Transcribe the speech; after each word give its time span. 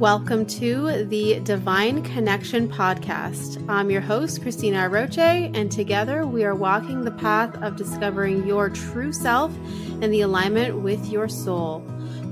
Welcome 0.00 0.46
to 0.46 1.04
the 1.04 1.40
Divine 1.40 2.02
Connection 2.02 2.70
Podcast. 2.70 3.62
I'm 3.68 3.90
your 3.90 4.00
host, 4.00 4.40
Cristina 4.40 4.88
Aroche, 4.88 5.18
and 5.18 5.70
together 5.70 6.26
we 6.26 6.42
are 6.42 6.54
walking 6.54 7.04
the 7.04 7.10
path 7.10 7.54
of 7.62 7.76
discovering 7.76 8.46
your 8.46 8.70
true 8.70 9.12
self 9.12 9.54
and 10.00 10.10
the 10.10 10.22
alignment 10.22 10.78
with 10.78 11.06
your 11.10 11.28
soul. 11.28 11.84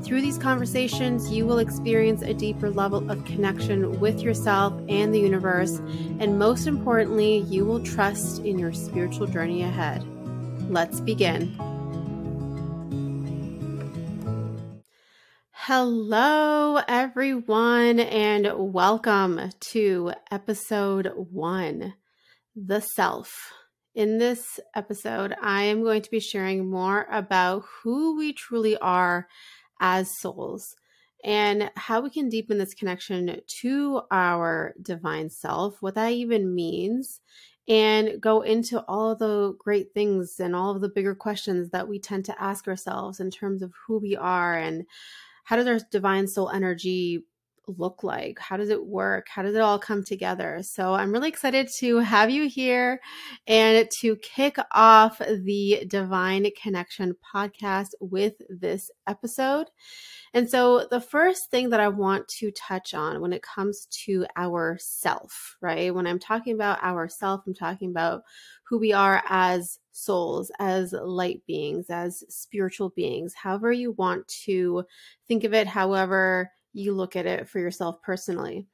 Through 0.02 0.22
these 0.22 0.38
conversations, 0.38 1.30
you 1.30 1.45
will 1.45 1.59
experience 1.59 2.23
a 2.23 2.32
deeper 2.32 2.70
level 2.70 3.11
of 3.11 3.27
connection 3.27 4.00
with 4.00 4.23
yourself 4.23 4.73
and 4.89 5.12
the 5.12 5.21
universe, 5.21 5.77
and 6.21 6.39
most 6.39 6.66
importantly, 6.66 7.41
you 7.41 7.66
will 7.66 7.85
trust 7.85 8.39
in 8.46 8.59
your 8.59 8.73
spiritual 8.73 9.27
journey 9.27 9.62
ahead. 9.62 10.03
Let's 10.71 11.00
begin. 11.00 11.77
Hello, 15.71 16.80
everyone, 16.89 18.00
and 18.00 18.50
welcome 18.57 19.50
to 19.61 20.13
episode 20.31 21.13
one 21.14 21.93
The 22.57 22.81
Self. 22.81 23.53
In 23.95 24.17
this 24.17 24.59
episode, 24.75 25.35
I 25.43 25.64
am 25.64 25.82
going 25.82 26.00
to 26.00 26.11
be 26.11 26.21
sharing 26.21 26.71
more 26.71 27.07
about 27.12 27.64
who 27.82 28.17
we 28.17 28.32
truly 28.32 28.79
are 28.79 29.29
as 29.79 30.09
souls 30.21 30.75
and 31.23 31.71
how 31.76 32.00
we 32.00 32.09
can 32.09 32.31
deepen 32.31 32.56
this 32.56 32.73
connection 32.73 33.42
to 33.61 34.00
our 34.11 34.73
divine 34.81 35.28
self, 35.28 35.83
what 35.83 35.97
that 35.97 36.12
even 36.12 36.55
means, 36.55 37.20
and 37.69 38.23
go 38.23 38.41
into 38.41 38.83
all 38.89 39.11
of 39.11 39.19
the 39.19 39.55
great 39.59 39.92
things 39.92 40.37
and 40.41 40.56
all 40.56 40.75
of 40.75 40.81
the 40.81 40.89
bigger 40.89 41.14
questions 41.14 41.69
that 41.73 41.89
we 41.89 41.98
tend 41.98 42.25
to 42.25 42.42
ask 42.42 42.67
ourselves 42.67 43.20
in 43.20 43.31
terms 43.31 43.61
of 43.61 43.75
who 43.87 43.98
we 43.98 44.17
are 44.17 44.56
and 44.56 44.87
how 45.48 45.56
does 45.56 45.66
our 45.66 45.80
divine 45.91 46.28
soul 46.28 46.50
energy 46.50 47.25
look 47.66 48.05
like? 48.05 48.39
How 48.39 48.58
does 48.58 48.69
it 48.69 48.84
work? 48.84 49.28
How 49.31 49.41
does 49.41 49.55
it 49.55 49.62
all 49.62 49.78
come 49.78 50.05
together? 50.05 50.61
So 50.62 50.92
I'm 50.92 51.11
really 51.11 51.31
excited 51.31 51.70
to 51.78 52.00
have 52.00 52.28
you 52.28 52.50
here 52.50 53.00
and 53.47 53.91
to 54.00 54.17
kick 54.17 54.58
off 54.73 55.20
the 55.20 55.86
Divine 55.89 56.50
Connection 56.62 57.17
podcast 57.34 57.92
with 57.98 58.34
this 58.50 58.91
episode. 59.06 59.69
And 60.34 60.50
so 60.50 60.86
the 60.91 61.00
first 61.00 61.51
thing 61.51 61.70
that 61.70 61.80
I 61.80 61.89
want 61.89 62.28
to 62.28 62.51
touch 62.51 62.92
on 62.92 63.23
when 63.23 63.33
it 63.33 63.41
comes 63.41 63.86
to 64.05 64.27
our 64.36 64.77
self, 64.78 65.56
right? 65.62 65.95
When 65.95 66.06
I'm 66.06 66.19
talking 66.19 66.55
about 66.55 66.78
our 66.83 67.08
self, 67.08 67.41
I'm 67.47 67.55
talking 67.55 67.89
about 67.89 68.20
who 68.64 68.78
we 68.78 68.92
are 68.92 69.23
as 69.27 69.78
souls, 69.99 70.51
as 70.59 70.93
light 70.93 71.43
beings, 71.47 71.87
as 71.91 72.25
spiritual 72.29 72.91
beings, 72.91 73.35
however 73.35 73.73
you 73.73 73.93
want 73.93 74.27
to 74.29 74.85
think 75.27 75.45
of 75.45 75.53
it, 75.53 75.67
however 75.67 76.51
you 76.73 76.93
look 76.93 77.17
at 77.17 77.27
it 77.27 77.49
for 77.49 77.59
yourself 77.59 78.01
personally. 78.03 78.67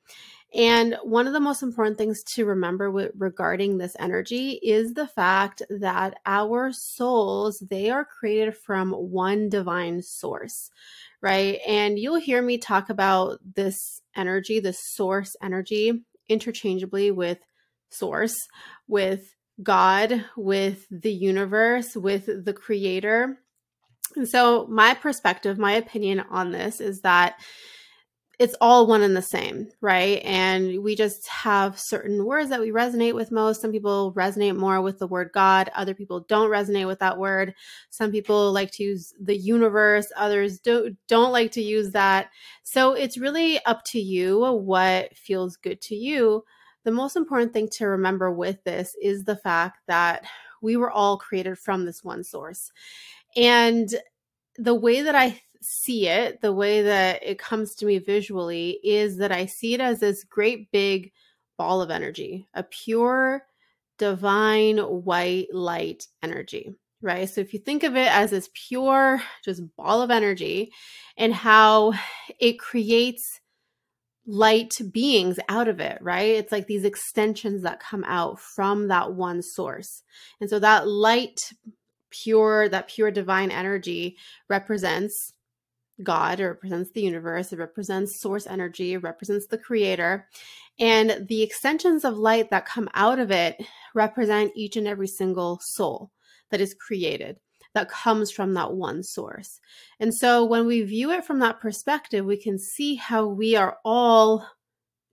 And 0.55 0.97
one 1.02 1.27
of 1.27 1.33
the 1.33 1.41
most 1.41 1.62
important 1.62 1.98
things 1.98 2.22
to 2.34 2.45
remember 2.45 2.91
with, 2.91 3.11
regarding 3.19 3.78
this 3.78 3.97
energy 3.98 4.61
is 4.62 4.95
the 4.95 5.08
fact 5.08 5.62
that 5.69 6.19
our 6.27 6.70
souls, 6.72 7.58
they 7.58 7.91
are 7.91 8.05
created 8.05 8.56
from 8.56 8.92
one 8.92 9.48
divine 9.48 10.00
source, 10.00 10.70
right? 11.20 11.58
And 11.67 11.98
you'll 11.98 12.20
hear 12.20 12.41
me 12.41 12.58
talk 12.58 12.89
about 12.89 13.41
this 13.56 14.00
energy, 14.14 14.61
the 14.61 14.72
source 14.72 15.34
energy, 15.42 16.05
interchangeably 16.28 17.11
with 17.11 17.39
source, 17.89 18.36
with 18.86 19.34
God, 19.62 20.24
with 20.36 20.86
the 20.91 21.12
universe, 21.12 21.97
with 21.97 22.44
the 22.44 22.52
creator. 22.52 23.38
And 24.16 24.28
so, 24.28 24.66
my 24.69 24.94
perspective, 24.94 25.58
my 25.58 25.72
opinion 25.72 26.20
on 26.30 26.52
this 26.52 26.80
is 26.80 27.00
that 27.02 27.36
it's 28.38 28.56
all 28.61 28.86
one 28.86 29.02
and 29.02 29.16
the 29.16 29.22
same, 29.22 29.69
right? 29.80 30.20
And 30.24 30.83
we 30.83 30.96
just 30.96 31.28
have 31.28 31.78
certain 31.78 32.24
words 32.24 32.50
that 32.50 32.61
we 32.61 32.70
resonate 32.70 33.14
with 33.14 33.30
most. 33.30 33.61
Some 33.61 33.70
people 33.70 34.12
resonate 34.14 34.56
more 34.56 34.80
with 34.80 34.98
the 34.98 35.06
word 35.06 35.30
God, 35.33 35.70
other 35.74 35.95
people 35.95 36.20
don't 36.28 36.51
resonate 36.51 36.86
with 36.86 36.98
that 36.98 37.18
word. 37.18 37.55
Some 37.90 38.11
people 38.11 38.52
like 38.52 38.73
to 38.73 38.83
use 38.83 39.12
the 39.20 39.36
universe, 39.36 40.08
others 40.17 40.58
don't 40.58 40.96
don't 41.07 41.33
like 41.33 41.52
to 41.52 41.62
use 41.62 41.92
that. 41.92 42.30
So 42.64 42.95
it's 42.95 43.18
really 43.18 43.64
up 43.67 43.84
to 43.86 44.01
you 44.01 44.40
what 44.40 45.17
feels 45.17 45.57
good 45.57 45.80
to 45.83 45.95
you 45.95 46.45
the 46.84 46.92
most 46.92 47.17
important 47.17 47.52
thing 47.52 47.68
to 47.70 47.86
remember 47.86 48.30
with 48.30 48.62
this 48.64 48.96
is 49.02 49.24
the 49.24 49.36
fact 49.36 49.78
that 49.89 50.24
we 50.62 50.77
were 50.77 50.90
all 50.90 51.18
created 51.18 51.58
from 51.58 51.84
this 51.84 52.05
one 52.05 52.22
source. 52.22 52.70
And 53.36 53.92
the 54.56 54.74
way 54.74 55.02
that 55.02 55.14
I 55.14 55.40
see 55.61 56.08
it, 56.08 56.40
the 56.40 56.52
way 56.52 56.83
that 56.83 57.22
it 57.22 57.39
comes 57.39 57.74
to 57.77 57.86
me 57.86 57.98
visually, 57.98 58.78
is 58.84 59.17
that 59.17 59.33
I 59.33 59.46
see 59.46 59.74
it 59.74 59.80
as 59.80 60.00
this 60.00 60.24
great 60.24 60.70
big 60.70 61.12
ball 61.56 61.80
of 61.80 61.90
energy, 61.90 62.46
a 62.55 62.62
pure, 62.62 63.46
divine 63.98 64.78
white 64.78 65.48
light 65.52 66.06
energy, 66.22 66.74
right? 67.01 67.28
So 67.28 67.40
if 67.40 67.52
you 67.55 67.61
think 67.61 67.83
of 67.83 67.96
it 67.96 68.08
as 68.11 68.30
this 68.30 68.51
pure, 68.55 69.22
just 69.45 69.62
ball 69.77 70.02
of 70.02 70.11
energy 70.11 70.72
and 71.16 71.33
how 71.33 71.95
it 72.39 72.58
creates 72.58 73.40
light 74.27 74.74
beings 74.92 75.39
out 75.48 75.68
of 75.68 75.80
it, 75.80 75.98
right? 76.01 76.36
It's 76.36 76.52
like 76.52 76.67
these 76.67 76.85
extensions 76.85 77.62
that 77.62 77.80
come 77.80 78.05
out 78.05 78.40
from 78.40 78.89
that 78.89 79.12
one 79.12 79.42
source. 79.42 80.02
And 80.40 80.48
so 80.48 80.58
that 80.58 80.89
light, 80.89 81.40
pure, 82.11 82.68
that 82.68 82.89
pure 82.89 83.11
divine 83.11 83.51
energy 83.51 84.17
represents 84.48 85.33
God, 86.02 86.40
it 86.40 86.46
represents 86.46 86.90
the 86.90 87.02
universe, 87.02 87.52
it 87.52 87.58
represents 87.58 88.20
source 88.20 88.46
energy, 88.46 88.95
it 88.95 89.02
represents 89.02 89.46
the 89.46 89.58
creator. 89.58 90.27
And 90.79 91.27
the 91.29 91.42
extensions 91.42 92.05
of 92.05 92.17
light 92.17 92.51
that 92.51 92.67
come 92.67 92.89
out 92.95 93.20
of 93.20 93.30
it 93.30 93.63
represent 93.95 94.52
each 94.57 94.77
and 94.77 94.89
every 94.89 95.07
single 95.07 95.61
soul 95.63 96.11
that 96.51 96.61
is 96.61 96.74
created 96.74 97.39
that 97.74 97.90
comes 97.90 98.30
from 98.30 98.55
that 98.55 98.73
one 98.73 99.02
source. 99.02 99.61
And 100.01 100.14
so 100.14 100.45
when 100.45 100.67
we 100.67 100.83
view 100.83 101.11
it 101.11 101.24
from 101.24 101.40
that 101.40 101.61
perspective, 101.61 102.24
we 102.24 102.36
can 102.36 102.58
see 102.58 102.95
how 102.95 103.27
we 103.27 103.57
are 103.57 103.79
all, 103.85 104.46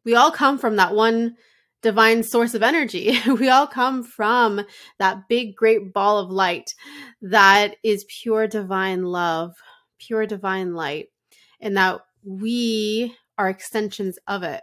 we 0.05 0.15
all 0.15 0.31
come 0.31 0.57
from 0.57 0.75
that 0.77 0.93
one 0.93 1.35
divine 1.81 2.23
source 2.23 2.53
of 2.53 2.63
energy. 2.63 3.17
we 3.39 3.49
all 3.49 3.67
come 3.67 4.03
from 4.03 4.61
that 4.99 5.27
big, 5.27 5.55
great 5.55 5.93
ball 5.93 6.19
of 6.19 6.29
light 6.29 6.73
that 7.21 7.75
is 7.83 8.05
pure 8.07 8.47
divine 8.47 9.03
love, 9.03 9.55
pure 9.99 10.25
divine 10.25 10.73
light, 10.73 11.07
and 11.59 11.75
that 11.77 12.01
we 12.23 13.15
are 13.37 13.49
extensions 13.49 14.19
of 14.27 14.43
it. 14.43 14.61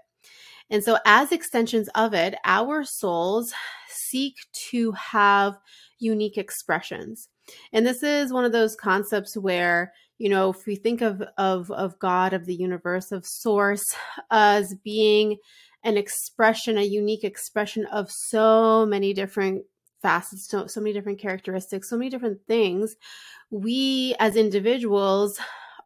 And 0.70 0.84
so, 0.84 0.98
as 1.06 1.32
extensions 1.32 1.88
of 1.94 2.12
it, 2.14 2.34
our 2.44 2.84
souls 2.84 3.54
seek 3.88 4.34
to 4.70 4.92
have 4.92 5.58
unique 5.98 6.38
expressions. 6.38 7.28
And 7.72 7.86
this 7.86 8.02
is 8.02 8.32
one 8.32 8.44
of 8.44 8.52
those 8.52 8.76
concepts 8.76 9.36
where, 9.36 9.92
you 10.18 10.28
know, 10.28 10.50
if 10.50 10.66
we 10.66 10.76
think 10.76 11.00
of 11.00 11.22
of 11.36 11.70
of 11.70 11.98
God, 11.98 12.32
of 12.32 12.46
the 12.46 12.54
universe, 12.54 13.12
of 13.12 13.26
source 13.26 13.84
as 14.30 14.74
being 14.84 15.36
an 15.84 15.96
expression, 15.96 16.76
a 16.76 16.82
unique 16.82 17.24
expression 17.24 17.86
of 17.86 18.10
so 18.10 18.84
many 18.86 19.14
different 19.14 19.64
facets, 20.02 20.48
so, 20.48 20.66
so 20.66 20.80
many 20.80 20.92
different 20.92 21.18
characteristics, 21.18 21.88
so 21.88 21.96
many 21.96 22.10
different 22.10 22.40
things, 22.46 22.96
we 23.50 24.14
as 24.18 24.36
individuals 24.36 25.40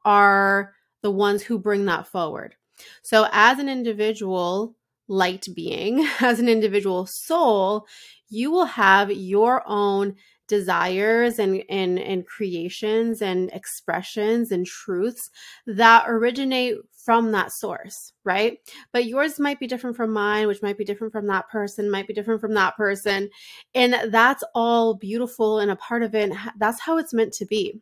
are 0.04 0.72
the 1.02 1.10
ones 1.10 1.42
who 1.42 1.58
bring 1.58 1.84
that 1.86 2.06
forward. 2.06 2.54
So 3.02 3.28
as 3.32 3.58
an 3.58 3.68
individual 3.68 4.76
light 5.08 5.46
being, 5.54 6.06
as 6.20 6.40
an 6.40 6.48
individual 6.48 7.06
soul, 7.06 7.86
you 8.28 8.50
will 8.50 8.64
have 8.64 9.10
your 9.10 9.62
own 9.66 10.16
desires 10.52 11.38
and, 11.38 11.64
and, 11.70 11.98
and 11.98 12.26
creations 12.26 13.22
and 13.22 13.50
expressions 13.54 14.52
and 14.52 14.66
truths 14.66 15.30
that 15.66 16.04
originate 16.06 16.76
from 17.06 17.32
that 17.32 17.50
source, 17.52 18.12
right? 18.22 18.58
But 18.92 19.06
yours 19.06 19.40
might 19.40 19.58
be 19.58 19.66
different 19.66 19.96
from 19.96 20.12
mine, 20.12 20.46
which 20.48 20.60
might 20.60 20.76
be 20.76 20.84
different 20.84 21.10
from 21.14 21.26
that 21.28 21.48
person, 21.48 21.90
might 21.90 22.06
be 22.06 22.12
different 22.12 22.42
from 22.42 22.52
that 22.52 22.76
person. 22.76 23.30
And 23.74 24.12
that's 24.12 24.44
all 24.54 24.94
beautiful 24.94 25.58
and 25.58 25.70
a 25.70 25.76
part 25.76 26.02
of 26.02 26.14
it. 26.14 26.30
that's 26.58 26.82
how 26.82 26.98
it's 26.98 27.14
meant 27.14 27.32
to 27.34 27.46
be. 27.46 27.80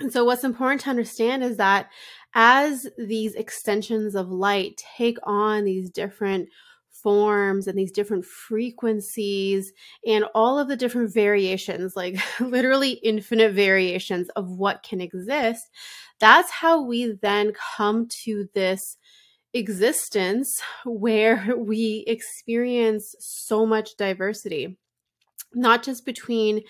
And 0.00 0.12
so, 0.12 0.24
what's 0.24 0.42
important 0.42 0.80
to 0.80 0.90
understand 0.90 1.44
is 1.44 1.56
that 1.58 1.88
as 2.34 2.88
these 2.98 3.34
extensions 3.34 4.16
of 4.16 4.28
light 4.28 4.82
take 4.96 5.18
on 5.22 5.62
these 5.62 5.88
different 5.88 6.48
forms 7.04 7.68
and 7.68 7.78
these 7.78 7.92
different 7.92 8.24
frequencies 8.24 9.72
and 10.04 10.24
all 10.34 10.58
of 10.58 10.66
the 10.66 10.76
different 10.76 11.14
variations, 11.14 11.94
like 11.94 12.16
literally 12.40 12.92
infinite 13.04 13.52
variations 13.52 14.28
of 14.30 14.50
what 14.50 14.82
can 14.82 15.00
exist, 15.00 15.70
that's 16.18 16.50
how 16.50 16.82
we 16.82 17.12
then 17.22 17.52
come 17.76 18.08
to 18.24 18.48
this 18.54 18.96
existence 19.52 20.60
where 20.84 21.54
we 21.56 22.02
experience 22.08 23.14
so 23.20 23.64
much 23.64 23.96
diversity, 23.96 24.76
not 25.52 25.84
just 25.84 26.04
between 26.04 26.62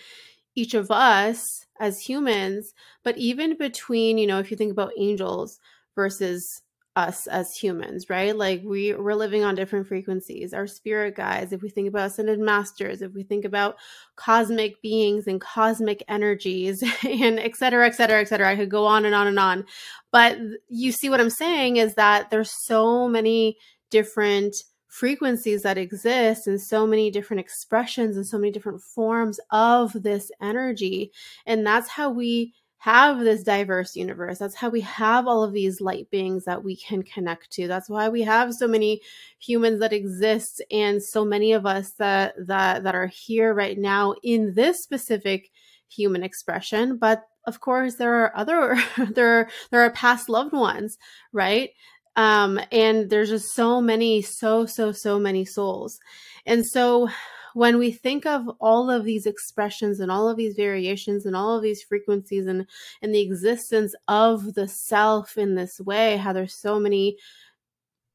each 0.56 0.74
of 0.74 0.90
us 0.90 1.64
as 1.80 2.00
humans, 2.00 2.74
but 3.02 3.16
even 3.16 3.56
between, 3.56 4.18
you 4.18 4.26
know, 4.26 4.38
if 4.38 4.50
you 4.50 4.56
think 4.56 4.72
about 4.72 4.92
angels 4.98 5.58
versus 5.94 6.62
us 6.96 7.26
as 7.26 7.52
humans, 7.52 8.08
right? 8.08 8.36
Like 8.36 8.62
we 8.64 8.94
we're 8.94 9.14
living 9.14 9.42
on 9.42 9.54
different 9.54 9.88
frequencies. 9.88 10.54
Our 10.54 10.66
spirit 10.66 11.16
guides, 11.16 11.52
if 11.52 11.60
we 11.60 11.68
think 11.68 11.88
about 11.88 12.06
ascended 12.06 12.38
masters, 12.38 13.02
if 13.02 13.12
we 13.12 13.24
think 13.24 13.44
about 13.44 13.76
cosmic 14.16 14.80
beings 14.80 15.26
and 15.26 15.40
cosmic 15.40 16.04
energies 16.06 16.82
and 17.04 17.40
et 17.40 17.56
cetera, 17.56 17.86
et 17.86 17.94
cetera, 17.94 18.20
et 18.20 18.28
cetera. 18.28 18.48
I 18.48 18.56
could 18.56 18.70
go 18.70 18.86
on 18.86 19.04
and 19.04 19.14
on 19.14 19.26
and 19.26 19.38
on. 19.38 19.64
But 20.12 20.38
you 20.68 20.92
see 20.92 21.08
what 21.10 21.20
I'm 21.20 21.30
saying 21.30 21.78
is 21.78 21.94
that 21.94 22.30
there's 22.30 22.52
so 22.64 23.08
many 23.08 23.56
different 23.90 24.54
frequencies 24.94 25.62
that 25.62 25.76
exist 25.76 26.46
and 26.46 26.60
so 26.60 26.86
many 26.86 27.10
different 27.10 27.40
expressions 27.40 28.16
and 28.16 28.24
so 28.24 28.38
many 28.38 28.52
different 28.52 28.80
forms 28.94 29.40
of 29.50 29.92
this 30.04 30.30
energy. 30.40 31.10
And 31.46 31.66
that's 31.66 31.88
how 31.88 32.10
we 32.10 32.54
have 32.84 33.20
this 33.20 33.42
diverse 33.42 33.96
universe. 33.96 34.38
That's 34.38 34.54
how 34.54 34.68
we 34.68 34.82
have 34.82 35.26
all 35.26 35.42
of 35.42 35.54
these 35.54 35.80
light 35.80 36.10
beings 36.10 36.44
that 36.44 36.62
we 36.62 36.76
can 36.76 37.02
connect 37.02 37.50
to. 37.52 37.66
That's 37.66 37.88
why 37.88 38.10
we 38.10 38.20
have 38.24 38.52
so 38.52 38.68
many 38.68 39.00
humans 39.38 39.80
that 39.80 39.94
exist 39.94 40.60
and 40.70 41.02
so 41.02 41.24
many 41.24 41.54
of 41.54 41.64
us 41.64 41.92
that 41.92 42.34
that 42.46 42.82
that 42.82 42.94
are 42.94 43.06
here 43.06 43.54
right 43.54 43.78
now 43.78 44.16
in 44.22 44.52
this 44.52 44.82
specific 44.82 45.50
human 45.88 46.22
expression, 46.22 46.98
but 46.98 47.22
of 47.46 47.58
course 47.58 47.94
there 47.94 48.22
are 48.22 48.36
other 48.36 48.76
there 49.14 49.40
are, 49.40 49.48
there 49.70 49.80
are 49.80 49.90
past 49.92 50.28
loved 50.28 50.52
ones, 50.52 50.98
right? 51.32 51.70
Um 52.16 52.60
and 52.70 53.08
there's 53.08 53.30
just 53.30 53.54
so 53.54 53.80
many 53.80 54.20
so 54.20 54.66
so 54.66 54.92
so 54.92 55.18
many 55.18 55.46
souls. 55.46 56.00
And 56.44 56.66
so 56.66 57.08
when 57.54 57.78
we 57.78 57.90
think 57.90 58.26
of 58.26 58.48
all 58.60 58.90
of 58.90 59.04
these 59.04 59.26
expressions 59.26 60.00
and 60.00 60.10
all 60.10 60.28
of 60.28 60.36
these 60.36 60.54
variations 60.54 61.24
and 61.24 61.34
all 61.34 61.56
of 61.56 61.62
these 61.62 61.82
frequencies 61.82 62.46
and 62.46 62.66
and 63.00 63.14
the 63.14 63.20
existence 63.20 63.94
of 64.08 64.54
the 64.54 64.68
self 64.68 65.38
in 65.38 65.54
this 65.54 65.80
way 65.80 66.16
how 66.16 66.32
there's 66.32 66.60
so 66.60 66.78
many 66.78 67.16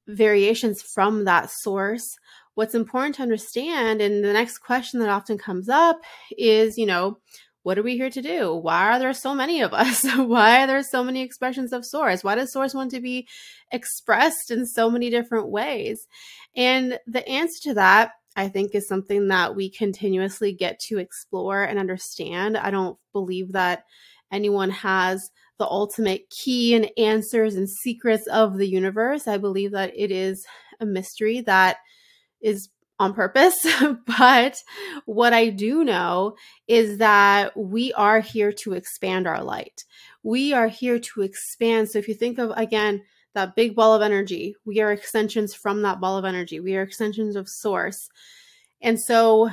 variations 0.07 0.81
from 0.81 1.25
that 1.25 1.49
source 1.49 2.17
what's 2.55 2.75
important 2.75 3.15
to 3.15 3.21
understand 3.21 4.01
and 4.01 4.23
the 4.23 4.33
next 4.33 4.59
question 4.59 4.99
that 4.99 5.09
often 5.09 5.37
comes 5.37 5.69
up 5.69 5.99
is 6.37 6.77
you 6.77 6.85
know 6.85 7.17
what 7.63 7.77
are 7.77 7.83
we 7.83 7.97
here 7.97 8.09
to 8.09 8.21
do? 8.21 8.55
Why 8.55 8.89
are 8.89 8.99
there 8.99 9.13
so 9.13 9.35
many 9.35 9.61
of 9.61 9.73
us? 9.73 10.03
Why 10.15 10.63
are 10.63 10.67
there 10.67 10.81
so 10.81 11.03
many 11.03 11.21
expressions 11.21 11.73
of 11.73 11.85
source? 11.85 12.23
Why 12.23 12.35
does 12.35 12.53
source 12.53 12.73
want 12.73 12.91
to 12.91 13.01
be 13.01 13.27
expressed 13.71 14.49
in 14.49 14.65
so 14.65 14.89
many 14.89 15.09
different 15.09 15.49
ways? 15.49 16.07
And 16.55 16.97
the 17.05 17.27
answer 17.27 17.59
to 17.63 17.73
that 17.75 18.13
I 18.39 18.47
think 18.47 18.73
is 18.73 18.87
something 18.87 19.27
that 19.27 19.53
we 19.53 19.69
continuously 19.69 20.53
get 20.53 20.79
to 20.87 20.97
explore 20.97 21.61
and 21.61 21.77
understand. 21.77 22.57
I 22.57 22.71
don't 22.71 22.97
believe 23.11 23.51
that 23.51 23.83
anyone 24.31 24.69
has 24.69 25.29
the 25.57 25.67
ultimate 25.67 26.29
key 26.29 26.73
and 26.73 26.89
answers 26.97 27.55
and 27.55 27.69
secrets 27.69 28.27
of 28.27 28.57
the 28.57 28.65
universe. 28.65 29.27
I 29.27 29.37
believe 29.37 29.71
that 29.71 29.91
it 29.93 30.09
is 30.09 30.45
a 30.79 30.85
mystery 30.85 31.41
that 31.41 31.79
is 32.39 32.69
on 32.97 33.13
purpose. 33.13 33.57
but 34.19 34.63
what 35.05 35.33
I 35.33 35.49
do 35.49 35.83
know 35.83 36.37
is 36.69 36.99
that 36.99 37.57
we 37.57 37.91
are 37.91 38.21
here 38.21 38.53
to 38.53 38.71
expand 38.71 39.27
our 39.27 39.43
light. 39.43 39.83
We 40.23 40.53
are 40.53 40.69
here 40.69 40.97
to 40.97 41.23
expand. 41.23 41.89
So 41.89 41.99
if 41.99 42.07
you 42.07 42.13
think 42.13 42.39
of, 42.39 42.51
again, 42.55 43.01
that 43.39 43.55
big 43.55 43.73
ball 43.73 43.95
of 43.95 44.01
energy. 44.01 44.55
We 44.65 44.81
are 44.81 44.91
extensions 44.91 45.53
from 45.53 45.81
that 45.83 46.01
ball 46.01 46.17
of 46.17 46.25
energy. 46.25 46.59
We 46.59 46.75
are 46.75 46.81
extensions 46.81 47.37
of 47.37 47.47
source. 47.47 48.09
And 48.81 48.99
so 48.99 49.49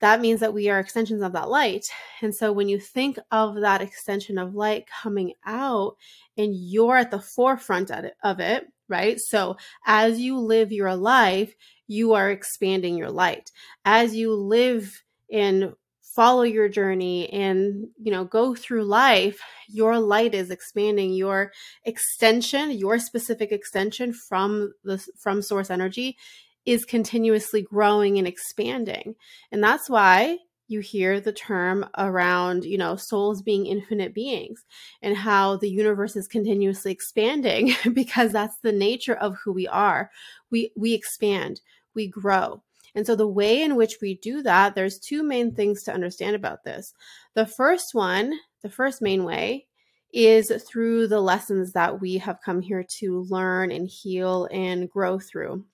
that 0.00 0.20
means 0.20 0.40
that 0.40 0.54
we 0.54 0.68
are 0.68 0.78
extensions 0.78 1.22
of 1.22 1.32
that 1.32 1.48
light. 1.48 1.86
And 2.20 2.34
so 2.34 2.52
when 2.52 2.68
you 2.68 2.78
think 2.78 3.18
of 3.30 3.60
that 3.60 3.80
extension 3.80 4.38
of 4.38 4.54
light 4.54 4.86
coming 5.02 5.32
out 5.46 5.96
and 6.36 6.54
you're 6.54 6.96
at 6.96 7.10
the 7.10 7.20
forefront 7.20 7.90
of 7.90 8.40
it, 8.40 8.66
right? 8.88 9.18
So 9.18 9.56
as 9.86 10.20
you 10.20 10.38
live 10.38 10.72
your 10.72 10.94
life, 10.94 11.54
you 11.88 12.12
are 12.12 12.30
expanding 12.30 12.96
your 12.96 13.10
light. 13.10 13.50
As 13.84 14.14
you 14.14 14.34
live 14.34 15.02
and 15.30 15.72
follow 16.14 16.42
your 16.42 16.68
journey 16.68 17.28
and 17.32 17.88
you 18.02 18.12
know 18.12 18.24
go 18.24 18.54
through 18.54 18.84
life 18.84 19.40
your 19.68 19.98
light 19.98 20.34
is 20.34 20.50
expanding 20.50 21.12
your 21.12 21.50
extension 21.84 22.70
your 22.70 22.98
specific 22.98 23.50
extension 23.50 24.12
from 24.12 24.72
the 24.84 25.02
from 25.18 25.40
source 25.40 25.70
energy 25.70 26.16
is 26.64 26.84
continuously 26.84 27.62
growing 27.62 28.18
and 28.18 28.26
expanding. 28.26 29.14
And 29.50 29.62
that's 29.62 29.90
why 29.90 30.38
you 30.68 30.80
hear 30.80 31.20
the 31.20 31.32
term 31.32 31.84
around 31.98 32.64
you 32.64 32.78
know 32.78 32.96
souls 32.96 33.42
being 33.42 33.66
infinite 33.66 34.14
beings 34.14 34.64
and 35.02 35.16
how 35.16 35.56
the 35.56 35.68
universe 35.68 36.16
is 36.16 36.28
continuously 36.28 36.92
expanding 36.92 37.74
because 37.92 38.32
that's 38.32 38.56
the 38.62 38.72
nature 38.72 39.16
of 39.16 39.36
who 39.44 39.52
we 39.52 39.66
are. 39.68 40.10
We 40.50 40.72
we 40.76 40.94
expand 40.94 41.60
we 41.94 42.06
grow 42.06 42.62
and 42.94 43.06
so 43.06 43.16
the 43.16 43.26
way 43.26 43.62
in 43.62 43.76
which 43.76 43.98
we 44.02 44.16
do 44.16 44.42
that, 44.42 44.74
there's 44.74 44.98
two 44.98 45.22
main 45.22 45.54
things 45.54 45.82
to 45.84 45.94
understand 45.94 46.36
about 46.36 46.64
this. 46.64 46.94
The 47.34 47.46
first 47.46 47.94
one, 47.94 48.34
the 48.62 48.68
first 48.68 49.00
main 49.00 49.24
way 49.24 49.66
is 50.12 50.52
through 50.68 51.08
the 51.08 51.20
lessons 51.20 51.72
that 51.72 52.00
we 52.00 52.18
have 52.18 52.42
come 52.44 52.60
here 52.60 52.84
to 52.98 53.22
learn 53.30 53.72
and 53.72 53.88
heal 53.88 54.46
and 54.52 54.90
grow 54.90 55.18
through. 55.18 55.64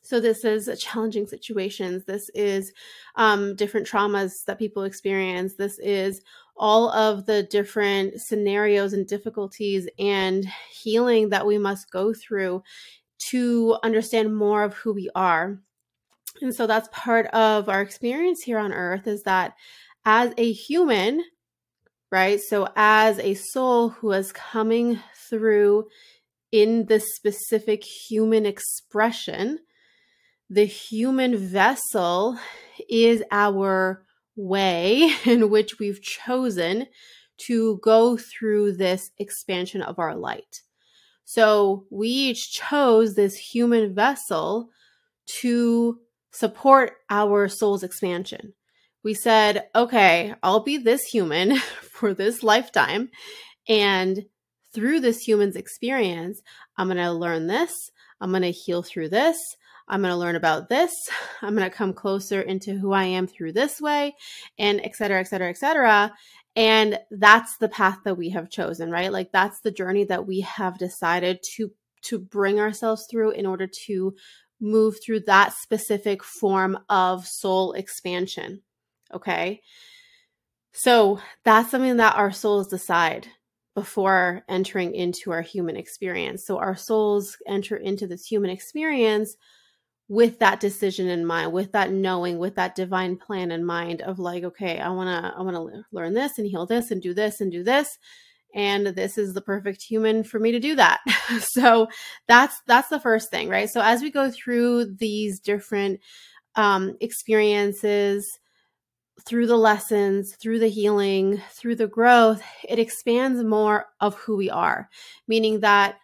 So 0.00 0.20
this 0.20 0.42
is 0.42 0.70
challenging 0.80 1.26
situations. 1.26 2.06
This 2.06 2.30
is 2.30 2.72
um, 3.16 3.54
different 3.56 3.86
traumas 3.86 4.42
that 4.46 4.58
people 4.58 4.84
experience. 4.84 5.54
This 5.54 5.78
is 5.80 6.22
all 6.56 6.88
of 6.92 7.26
the 7.26 7.42
different 7.42 8.18
scenarios 8.22 8.94
and 8.94 9.06
difficulties 9.06 9.86
and 9.98 10.46
healing 10.72 11.28
that 11.28 11.46
we 11.46 11.58
must 11.58 11.90
go 11.90 12.14
through 12.14 12.62
to 13.18 13.76
understand 13.82 14.34
more 14.34 14.62
of 14.62 14.72
who 14.72 14.94
we 14.94 15.10
are 15.14 15.60
and 16.40 16.54
so 16.54 16.66
that's 16.66 16.88
part 16.92 17.26
of 17.26 17.68
our 17.68 17.80
experience 17.80 18.42
here 18.42 18.58
on 18.58 18.72
earth 18.72 19.06
is 19.06 19.22
that 19.22 19.54
as 20.04 20.32
a 20.36 20.52
human, 20.52 21.24
right? 22.10 22.40
So 22.40 22.68
as 22.76 23.18
a 23.18 23.34
soul 23.34 23.90
who 23.90 24.12
is 24.12 24.32
coming 24.32 25.00
through 25.28 25.88
in 26.52 26.86
this 26.86 27.14
specific 27.14 27.84
human 27.84 28.46
expression, 28.46 29.58
the 30.48 30.64
human 30.64 31.36
vessel 31.36 32.38
is 32.88 33.22
our 33.30 34.04
way 34.36 35.12
in 35.24 35.50
which 35.50 35.78
we've 35.78 36.00
chosen 36.00 36.86
to 37.46 37.78
go 37.82 38.16
through 38.16 38.72
this 38.72 39.10
expansion 39.18 39.82
of 39.82 39.98
our 39.98 40.16
light. 40.16 40.62
So 41.24 41.84
we 41.90 42.08
each 42.08 42.52
chose 42.52 43.14
this 43.14 43.36
human 43.36 43.94
vessel 43.94 44.70
to 45.40 46.00
support 46.38 46.92
our 47.10 47.48
soul's 47.48 47.82
expansion. 47.82 48.54
We 49.02 49.14
said, 49.14 49.68
okay, 49.74 50.34
I'll 50.42 50.62
be 50.62 50.76
this 50.76 51.02
human 51.04 51.56
for 51.92 52.14
this 52.14 52.42
lifetime. 52.42 53.10
And 53.68 54.24
through 54.74 55.00
this 55.00 55.20
human's 55.20 55.56
experience, 55.56 56.40
I'm 56.76 56.88
going 56.88 56.98
to 56.98 57.12
learn 57.12 57.46
this. 57.46 57.72
I'm 58.20 58.30
going 58.30 58.42
to 58.42 58.50
heal 58.50 58.82
through 58.82 59.08
this. 59.10 59.36
I'm 59.88 60.02
going 60.02 60.12
to 60.12 60.18
learn 60.18 60.36
about 60.36 60.68
this. 60.68 60.92
I'm 61.42 61.56
going 61.56 61.68
to 61.68 61.76
come 61.76 61.92
closer 61.92 62.40
into 62.40 62.74
who 62.74 62.92
I 62.92 63.04
am 63.04 63.26
through 63.26 63.52
this 63.52 63.80
way, 63.80 64.14
and 64.58 64.80
et 64.84 64.94
cetera, 64.94 65.20
et 65.20 65.28
cetera, 65.28 65.48
et 65.48 65.58
cetera. 65.58 66.12
And 66.56 66.98
that's 67.10 67.56
the 67.58 67.68
path 67.68 67.98
that 68.04 68.18
we 68.18 68.30
have 68.30 68.50
chosen, 68.50 68.90
right? 68.90 69.12
Like 69.12 69.30
that's 69.32 69.60
the 69.60 69.70
journey 69.70 70.04
that 70.04 70.26
we 70.26 70.40
have 70.40 70.78
decided 70.78 71.38
to 71.56 71.70
to 72.00 72.18
bring 72.18 72.60
ourselves 72.60 73.06
through 73.10 73.32
in 73.32 73.44
order 73.44 73.68
to 73.86 74.14
move 74.60 74.96
through 75.02 75.20
that 75.20 75.52
specific 75.52 76.22
form 76.22 76.78
of 76.88 77.26
soul 77.26 77.72
expansion. 77.72 78.62
Okay. 79.12 79.62
So 80.72 81.20
that's 81.44 81.70
something 81.70 81.96
that 81.96 82.16
our 82.16 82.32
souls 82.32 82.68
decide 82.68 83.26
before 83.74 84.42
entering 84.48 84.94
into 84.94 85.30
our 85.30 85.42
human 85.42 85.76
experience. 85.76 86.44
So 86.44 86.58
our 86.58 86.76
souls 86.76 87.36
enter 87.46 87.76
into 87.76 88.06
this 88.06 88.26
human 88.26 88.50
experience 88.50 89.36
with 90.08 90.38
that 90.38 90.58
decision 90.58 91.08
in 91.08 91.24
mind, 91.24 91.52
with 91.52 91.72
that 91.72 91.92
knowing, 91.92 92.38
with 92.38 92.54
that 92.56 92.74
divine 92.74 93.16
plan 93.16 93.52
in 93.52 93.64
mind 93.64 94.00
of 94.02 94.18
like, 94.18 94.42
okay, 94.42 94.78
I 94.80 94.88
want 94.88 95.08
to 95.08 95.34
I 95.36 95.42
want 95.42 95.56
to 95.56 95.84
learn 95.92 96.14
this 96.14 96.38
and 96.38 96.46
heal 96.46 96.66
this 96.66 96.90
and 96.90 97.00
do 97.00 97.14
this 97.14 97.40
and 97.40 97.52
do 97.52 97.62
this 97.62 97.98
and 98.54 98.88
this 98.88 99.18
is 99.18 99.34
the 99.34 99.40
perfect 99.40 99.82
human 99.82 100.24
for 100.24 100.38
me 100.38 100.52
to 100.52 100.60
do 100.60 100.74
that. 100.76 101.00
So 101.40 101.88
that's 102.26 102.60
that's 102.66 102.88
the 102.88 103.00
first 103.00 103.30
thing 103.30 103.48
right? 103.48 103.68
So 103.68 103.80
as 103.82 104.02
we 104.02 104.10
go 104.10 104.30
through 104.30 104.96
these 104.96 105.40
different 105.40 106.00
um, 106.54 106.96
experiences 107.00 108.26
through 109.26 109.46
the 109.46 109.56
lessons 109.56 110.36
through 110.40 110.58
the 110.58 110.68
healing 110.68 111.42
through 111.50 111.74
the 111.74 111.86
growth 111.86 112.42
it 112.68 112.78
expands 112.78 113.42
more 113.44 113.86
of 114.00 114.14
who 114.14 114.36
we 114.36 114.48
are. 114.48 114.88
Meaning 115.26 115.60
that 115.60 115.96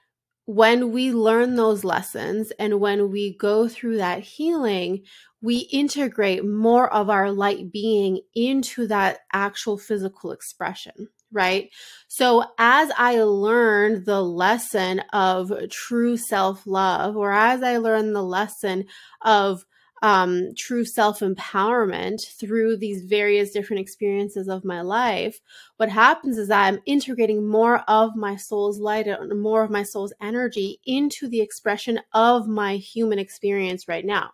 when 0.46 0.92
we 0.92 1.12
learn 1.12 1.56
those 1.56 1.84
lessons 1.84 2.52
and 2.58 2.80
when 2.80 3.10
we 3.10 3.36
go 3.38 3.66
through 3.66 3.96
that 3.96 4.20
healing, 4.20 5.02
we 5.40 5.58
integrate 5.72 6.44
more 6.44 6.92
of 6.92 7.08
our 7.08 7.30
light 7.30 7.72
being 7.72 8.20
into 8.34 8.86
that 8.86 9.20
actual 9.32 9.78
physical 9.78 10.32
expression, 10.32 11.08
right? 11.34 11.70
So 12.08 12.44
as 12.58 12.90
I 12.96 13.22
learned 13.22 14.06
the 14.06 14.22
lesson 14.22 15.00
of 15.12 15.52
true 15.70 16.16
self 16.16 16.66
love, 16.66 17.16
or 17.16 17.32
as 17.32 17.62
I 17.62 17.78
learned 17.78 18.14
the 18.14 18.22
lesson 18.22 18.84
of 19.22 19.64
um, 20.04 20.50
true 20.56 20.84
self 20.84 21.20
empowerment 21.20 22.18
through 22.38 22.76
these 22.76 23.02
various 23.04 23.50
different 23.52 23.80
experiences 23.80 24.48
of 24.48 24.64
my 24.64 24.82
life, 24.82 25.40
what 25.78 25.88
happens 25.88 26.38
is 26.38 26.50
I'm 26.50 26.80
integrating 26.86 27.48
more 27.48 27.78
of 27.88 28.14
my 28.14 28.36
soul's 28.36 28.78
light 28.78 29.06
and 29.06 29.40
more 29.40 29.64
of 29.64 29.70
my 29.70 29.82
soul's 29.82 30.12
energy 30.20 30.78
into 30.86 31.28
the 31.28 31.40
expression 31.40 32.00
of 32.12 32.46
my 32.46 32.76
human 32.76 33.18
experience 33.18 33.88
right 33.88 34.04
now. 34.04 34.30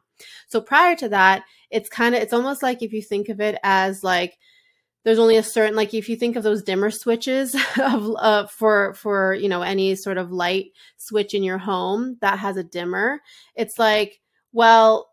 So 0.48 0.60
prior 0.60 0.96
to 0.96 1.08
that, 1.10 1.44
it's 1.70 1.88
kind 1.88 2.14
of, 2.14 2.20
it's 2.20 2.32
almost 2.32 2.62
like 2.62 2.82
if 2.82 2.92
you 2.92 3.00
think 3.00 3.28
of 3.28 3.40
it 3.40 3.58
as 3.62 4.02
like, 4.04 4.36
there's 5.04 5.18
only 5.18 5.36
a 5.36 5.42
certain 5.42 5.76
like 5.76 5.94
if 5.94 6.08
you 6.08 6.16
think 6.16 6.36
of 6.36 6.42
those 6.42 6.62
dimmer 6.62 6.90
switches 6.90 7.54
of 7.80 8.14
uh, 8.18 8.46
for 8.46 8.94
for 8.94 9.34
you 9.34 9.48
know 9.48 9.62
any 9.62 9.94
sort 9.94 10.18
of 10.18 10.32
light 10.32 10.72
switch 10.96 11.34
in 11.34 11.42
your 11.42 11.58
home 11.58 12.16
that 12.20 12.38
has 12.38 12.56
a 12.56 12.64
dimmer 12.64 13.20
it's 13.54 13.78
like 13.78 14.20
well 14.52 15.09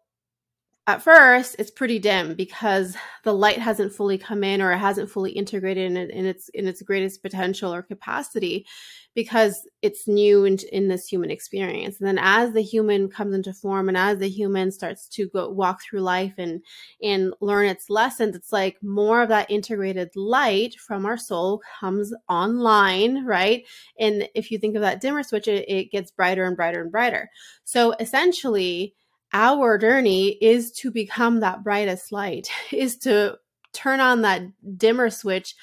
at 0.87 1.01
first 1.01 1.57
it's 1.59 1.69
pretty 1.69 1.99
dim 1.99 2.33
because 2.33 2.95
the 3.25 3.33
light 3.33 3.59
hasn't 3.59 3.91
fully 3.91 4.17
come 4.17 4.41
in 4.41 4.61
or 4.61 4.71
it 4.71 4.77
hasn't 4.77 5.09
fully 5.11 5.31
integrated 5.31 5.91
in, 5.91 5.97
in 5.97 6.25
its 6.25 6.47
in 6.49 6.65
its 6.65 6.81
greatest 6.81 7.21
potential 7.21 7.73
or 7.73 7.83
capacity 7.83 8.65
because 9.13 9.67
it's 9.81 10.07
new 10.07 10.45
in, 10.45 10.57
in 10.71 10.87
this 10.87 11.07
human 11.07 11.29
experience. 11.29 11.99
And 11.99 12.07
then 12.07 12.19
as 12.19 12.53
the 12.53 12.61
human 12.61 13.09
comes 13.09 13.35
into 13.35 13.51
form 13.51 13.89
and 13.89 13.97
as 13.97 14.19
the 14.19 14.29
human 14.29 14.71
starts 14.71 15.09
to 15.09 15.27
go 15.29 15.49
walk 15.49 15.81
through 15.81 16.01
life 16.01 16.35
and 16.37 16.61
and 17.03 17.33
learn 17.41 17.67
its 17.67 17.89
lessons 17.89 18.35
it's 18.35 18.53
like 18.53 18.77
more 18.81 19.21
of 19.21 19.29
that 19.29 19.51
integrated 19.51 20.09
light 20.15 20.75
from 20.75 21.05
our 21.05 21.17
soul 21.17 21.61
comes 21.81 22.13
online 22.29 23.25
right? 23.25 23.65
And 23.99 24.29
if 24.35 24.51
you 24.51 24.57
think 24.57 24.77
of 24.77 24.81
that 24.83 25.01
dimmer 25.01 25.23
switch 25.23 25.49
it, 25.49 25.67
it 25.67 25.91
gets 25.91 26.11
brighter 26.11 26.45
and 26.45 26.55
brighter 26.55 26.81
and 26.81 26.91
brighter. 26.91 27.29
So 27.65 27.93
essentially 27.99 28.95
our 29.33 29.77
journey 29.77 30.37
is 30.41 30.71
to 30.73 30.91
become 30.91 31.39
that 31.39 31.63
brightest 31.63 32.11
light, 32.11 32.49
is 32.71 32.97
to 32.99 33.37
turn 33.73 33.99
on 33.99 34.21
that 34.21 34.41
dimmer 34.77 35.09
switch 35.09 35.55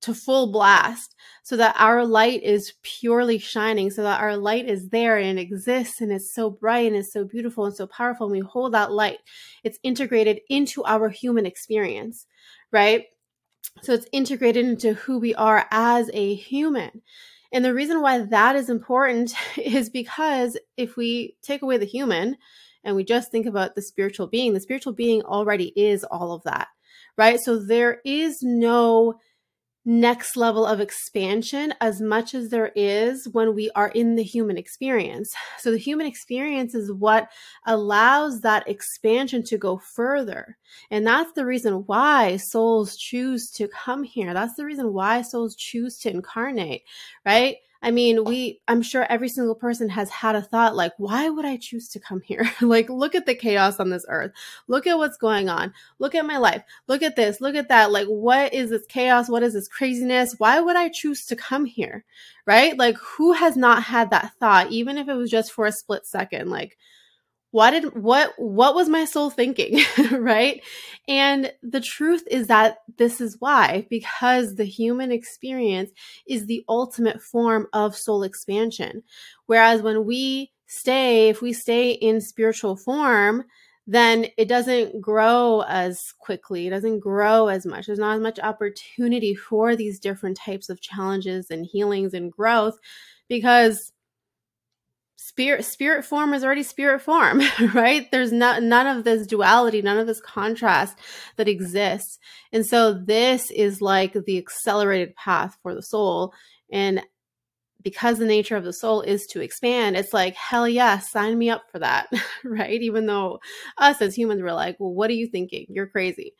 to 0.00 0.14
full 0.14 0.52
blast 0.52 1.16
so 1.42 1.56
that 1.56 1.74
our 1.76 2.04
light 2.04 2.42
is 2.42 2.74
purely 2.82 3.38
shining, 3.38 3.90
so 3.90 4.02
that 4.02 4.20
our 4.20 4.36
light 4.36 4.68
is 4.68 4.90
there 4.90 5.18
and 5.18 5.38
exists 5.38 6.00
and 6.00 6.12
it's 6.12 6.32
so 6.32 6.50
bright 6.50 6.86
and 6.86 6.94
it's 6.94 7.12
so 7.12 7.24
beautiful 7.24 7.64
and 7.64 7.74
so 7.74 7.86
powerful. 7.86 8.26
And 8.26 8.32
we 8.32 8.40
hold 8.40 8.74
that 8.74 8.92
light, 8.92 9.18
it's 9.64 9.78
integrated 9.82 10.40
into 10.48 10.84
our 10.84 11.08
human 11.08 11.46
experience, 11.46 12.26
right? 12.70 13.06
So 13.82 13.92
it's 13.92 14.06
integrated 14.12 14.64
into 14.64 14.94
who 14.94 15.18
we 15.18 15.34
are 15.34 15.66
as 15.70 16.10
a 16.12 16.34
human. 16.34 17.02
And 17.52 17.64
the 17.64 17.74
reason 17.74 18.02
why 18.02 18.18
that 18.18 18.56
is 18.56 18.68
important 18.68 19.34
is 19.56 19.90
because 19.90 20.56
if 20.76 20.96
we 20.96 21.36
take 21.42 21.62
away 21.62 21.78
the 21.78 21.86
human, 21.86 22.36
and 22.88 22.96
we 22.96 23.04
just 23.04 23.30
think 23.30 23.44
about 23.44 23.74
the 23.74 23.82
spiritual 23.82 24.26
being, 24.26 24.54
the 24.54 24.60
spiritual 24.60 24.94
being 24.94 25.20
already 25.22 25.74
is 25.76 26.04
all 26.04 26.32
of 26.32 26.42
that, 26.44 26.68
right? 27.18 27.38
So 27.38 27.58
there 27.58 28.00
is 28.02 28.38
no 28.40 29.20
next 29.84 30.38
level 30.38 30.64
of 30.64 30.80
expansion 30.80 31.74
as 31.82 32.00
much 32.00 32.34
as 32.34 32.48
there 32.48 32.72
is 32.74 33.28
when 33.32 33.54
we 33.54 33.70
are 33.74 33.88
in 33.88 34.16
the 34.16 34.22
human 34.22 34.56
experience. 34.56 35.30
So 35.58 35.70
the 35.70 35.76
human 35.76 36.06
experience 36.06 36.74
is 36.74 36.90
what 36.90 37.30
allows 37.66 38.40
that 38.40 38.66
expansion 38.66 39.42
to 39.44 39.58
go 39.58 39.82
further. 39.94 40.56
And 40.90 41.06
that's 41.06 41.32
the 41.32 41.44
reason 41.44 41.84
why 41.84 42.38
souls 42.38 42.96
choose 42.96 43.50
to 43.56 43.68
come 43.68 44.02
here. 44.02 44.32
That's 44.32 44.54
the 44.56 44.64
reason 44.64 44.94
why 44.94 45.20
souls 45.20 45.54
choose 45.56 45.98
to 45.98 46.10
incarnate, 46.10 46.84
right? 47.26 47.56
I 47.80 47.92
mean, 47.92 48.24
we, 48.24 48.60
I'm 48.66 48.82
sure 48.82 49.06
every 49.08 49.28
single 49.28 49.54
person 49.54 49.88
has 49.88 50.10
had 50.10 50.34
a 50.34 50.42
thought 50.42 50.74
like, 50.74 50.92
why 50.96 51.28
would 51.28 51.44
I 51.44 51.56
choose 51.56 51.88
to 51.90 52.00
come 52.00 52.20
here? 52.20 52.50
like, 52.60 52.90
look 52.90 53.14
at 53.14 53.24
the 53.24 53.36
chaos 53.36 53.78
on 53.78 53.90
this 53.90 54.04
earth. 54.08 54.32
Look 54.66 54.86
at 54.86 54.98
what's 54.98 55.16
going 55.16 55.48
on. 55.48 55.72
Look 56.00 56.14
at 56.16 56.26
my 56.26 56.38
life. 56.38 56.62
Look 56.88 57.02
at 57.02 57.14
this. 57.14 57.40
Look 57.40 57.54
at 57.54 57.68
that. 57.68 57.92
Like, 57.92 58.08
what 58.08 58.52
is 58.52 58.70
this 58.70 58.86
chaos? 58.86 59.28
What 59.28 59.44
is 59.44 59.52
this 59.52 59.68
craziness? 59.68 60.34
Why 60.38 60.58
would 60.58 60.76
I 60.76 60.88
choose 60.88 61.24
to 61.26 61.36
come 61.36 61.64
here? 61.64 62.04
Right? 62.46 62.76
Like, 62.76 62.96
who 62.96 63.32
has 63.32 63.56
not 63.56 63.84
had 63.84 64.10
that 64.10 64.32
thought, 64.40 64.72
even 64.72 64.98
if 64.98 65.08
it 65.08 65.14
was 65.14 65.30
just 65.30 65.52
for 65.52 65.64
a 65.66 65.72
split 65.72 66.04
second? 66.04 66.50
Like, 66.50 66.76
what 67.50 67.70
did 67.70 67.94
what 67.94 68.32
what 68.36 68.74
was 68.74 68.88
my 68.88 69.04
soul 69.04 69.30
thinking? 69.30 69.80
Right? 70.12 70.62
And 71.06 71.52
the 71.62 71.80
truth 71.80 72.24
is 72.30 72.48
that 72.48 72.78
this 72.98 73.20
is 73.20 73.36
why 73.40 73.86
because 73.88 74.54
the 74.54 74.64
human 74.64 75.10
experience 75.12 75.90
is 76.26 76.46
the 76.46 76.64
ultimate 76.68 77.22
form 77.22 77.66
of 77.72 77.96
soul 77.96 78.22
expansion. 78.22 79.02
Whereas 79.46 79.80
when 79.82 80.04
we 80.04 80.52
stay 80.66 81.30
if 81.30 81.40
we 81.40 81.52
stay 81.52 81.92
in 81.92 82.20
spiritual 82.20 82.76
form 82.76 83.44
then 83.90 84.26
it 84.36 84.48
doesn't 84.48 85.00
grow 85.00 85.64
as 85.66 86.12
quickly 86.18 86.66
it 86.66 86.70
doesn't 86.70 87.00
grow 87.00 87.48
as 87.48 87.64
much. 87.64 87.86
There's 87.86 87.98
not 87.98 88.16
as 88.16 88.20
much 88.20 88.38
opportunity 88.38 89.34
for 89.34 89.74
these 89.74 89.98
different 89.98 90.36
types 90.36 90.68
of 90.68 90.82
challenges 90.82 91.50
and 91.50 91.64
healings 91.64 92.12
and 92.12 92.30
growth 92.30 92.78
because 93.28 93.92
spirit 95.28 95.62
spirit 95.62 96.06
form 96.06 96.32
is 96.32 96.42
already 96.42 96.62
spirit 96.62 97.02
form 97.02 97.42
right? 97.74 98.10
There's 98.10 98.32
none 98.32 98.86
of 98.86 99.04
this 99.04 99.26
duality 99.26 99.82
none 99.82 99.98
of 99.98 100.06
this 100.06 100.22
contrast 100.22 100.98
that 101.36 101.48
exists. 101.48 102.18
And 102.50 102.64
so 102.64 102.94
this 102.94 103.50
is 103.50 103.82
like 103.82 104.14
the 104.14 104.38
accelerated 104.38 105.14
path 105.16 105.58
for 105.62 105.74
the 105.74 105.82
soul. 105.82 106.32
And 106.72 107.02
because 107.82 108.18
the 108.18 108.24
nature 108.24 108.56
of 108.56 108.64
the 108.64 108.72
soul 108.72 109.02
is 109.02 109.26
to 109.26 109.40
expand 109.40 109.96
it's 109.96 110.12
like 110.12 110.34
hell 110.34 110.66
yes 110.66 111.12
sign 111.12 111.38
me 111.38 111.50
up 111.50 111.62
for 111.70 111.78
that 111.78 112.08
right? 112.44 112.80
Even 112.80 113.04
though 113.04 113.38
us 113.76 114.00
as 114.00 114.14
humans 114.14 114.40
were 114.40 114.54
like 114.54 114.76
well 114.80 114.94
what 114.94 115.10
are 115.10 115.14
you 115.14 115.26
thinking? 115.26 115.66
You're 115.68 115.88
crazy. 115.88 116.32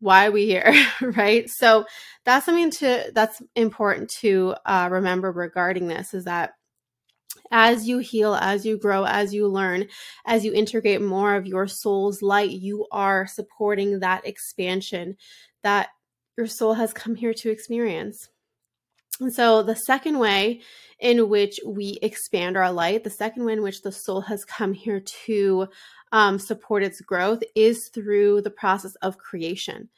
Why 0.00 0.26
are 0.26 0.32
we 0.32 0.46
here 0.46 0.74
right? 1.02 1.48
So 1.48 1.86
that's 2.24 2.46
something 2.46 2.72
to 2.72 3.12
that's 3.14 3.40
important 3.54 4.10
to 4.20 4.56
uh, 4.66 4.88
remember 4.90 5.30
regarding 5.30 5.86
this 5.86 6.14
is 6.14 6.24
that 6.24 6.54
as 7.50 7.88
you 7.88 7.98
heal, 7.98 8.34
as 8.34 8.66
you 8.66 8.78
grow, 8.78 9.04
as 9.04 9.32
you 9.32 9.48
learn, 9.48 9.88
as 10.26 10.44
you 10.44 10.52
integrate 10.52 11.00
more 11.00 11.34
of 11.34 11.46
your 11.46 11.66
soul's 11.66 12.22
light, 12.22 12.50
you 12.50 12.86
are 12.92 13.26
supporting 13.26 14.00
that 14.00 14.26
expansion 14.26 15.16
that 15.62 15.88
your 16.36 16.46
soul 16.46 16.74
has 16.74 16.92
come 16.92 17.14
here 17.14 17.34
to 17.34 17.50
experience. 17.50 18.28
And 19.20 19.32
so, 19.32 19.62
the 19.62 19.74
second 19.74 20.18
way 20.18 20.60
in 21.00 21.28
which 21.28 21.58
we 21.66 21.98
expand 22.02 22.56
our 22.56 22.70
light, 22.70 23.04
the 23.04 23.10
second 23.10 23.44
way 23.44 23.54
in 23.54 23.62
which 23.62 23.82
the 23.82 23.92
soul 23.92 24.20
has 24.22 24.44
come 24.44 24.72
here 24.72 25.00
to 25.26 25.68
um, 26.12 26.38
support 26.38 26.82
its 26.82 27.00
growth 27.00 27.42
is 27.54 27.88
through 27.92 28.42
the 28.42 28.50
process 28.50 28.94
of 28.96 29.18
creation. 29.18 29.88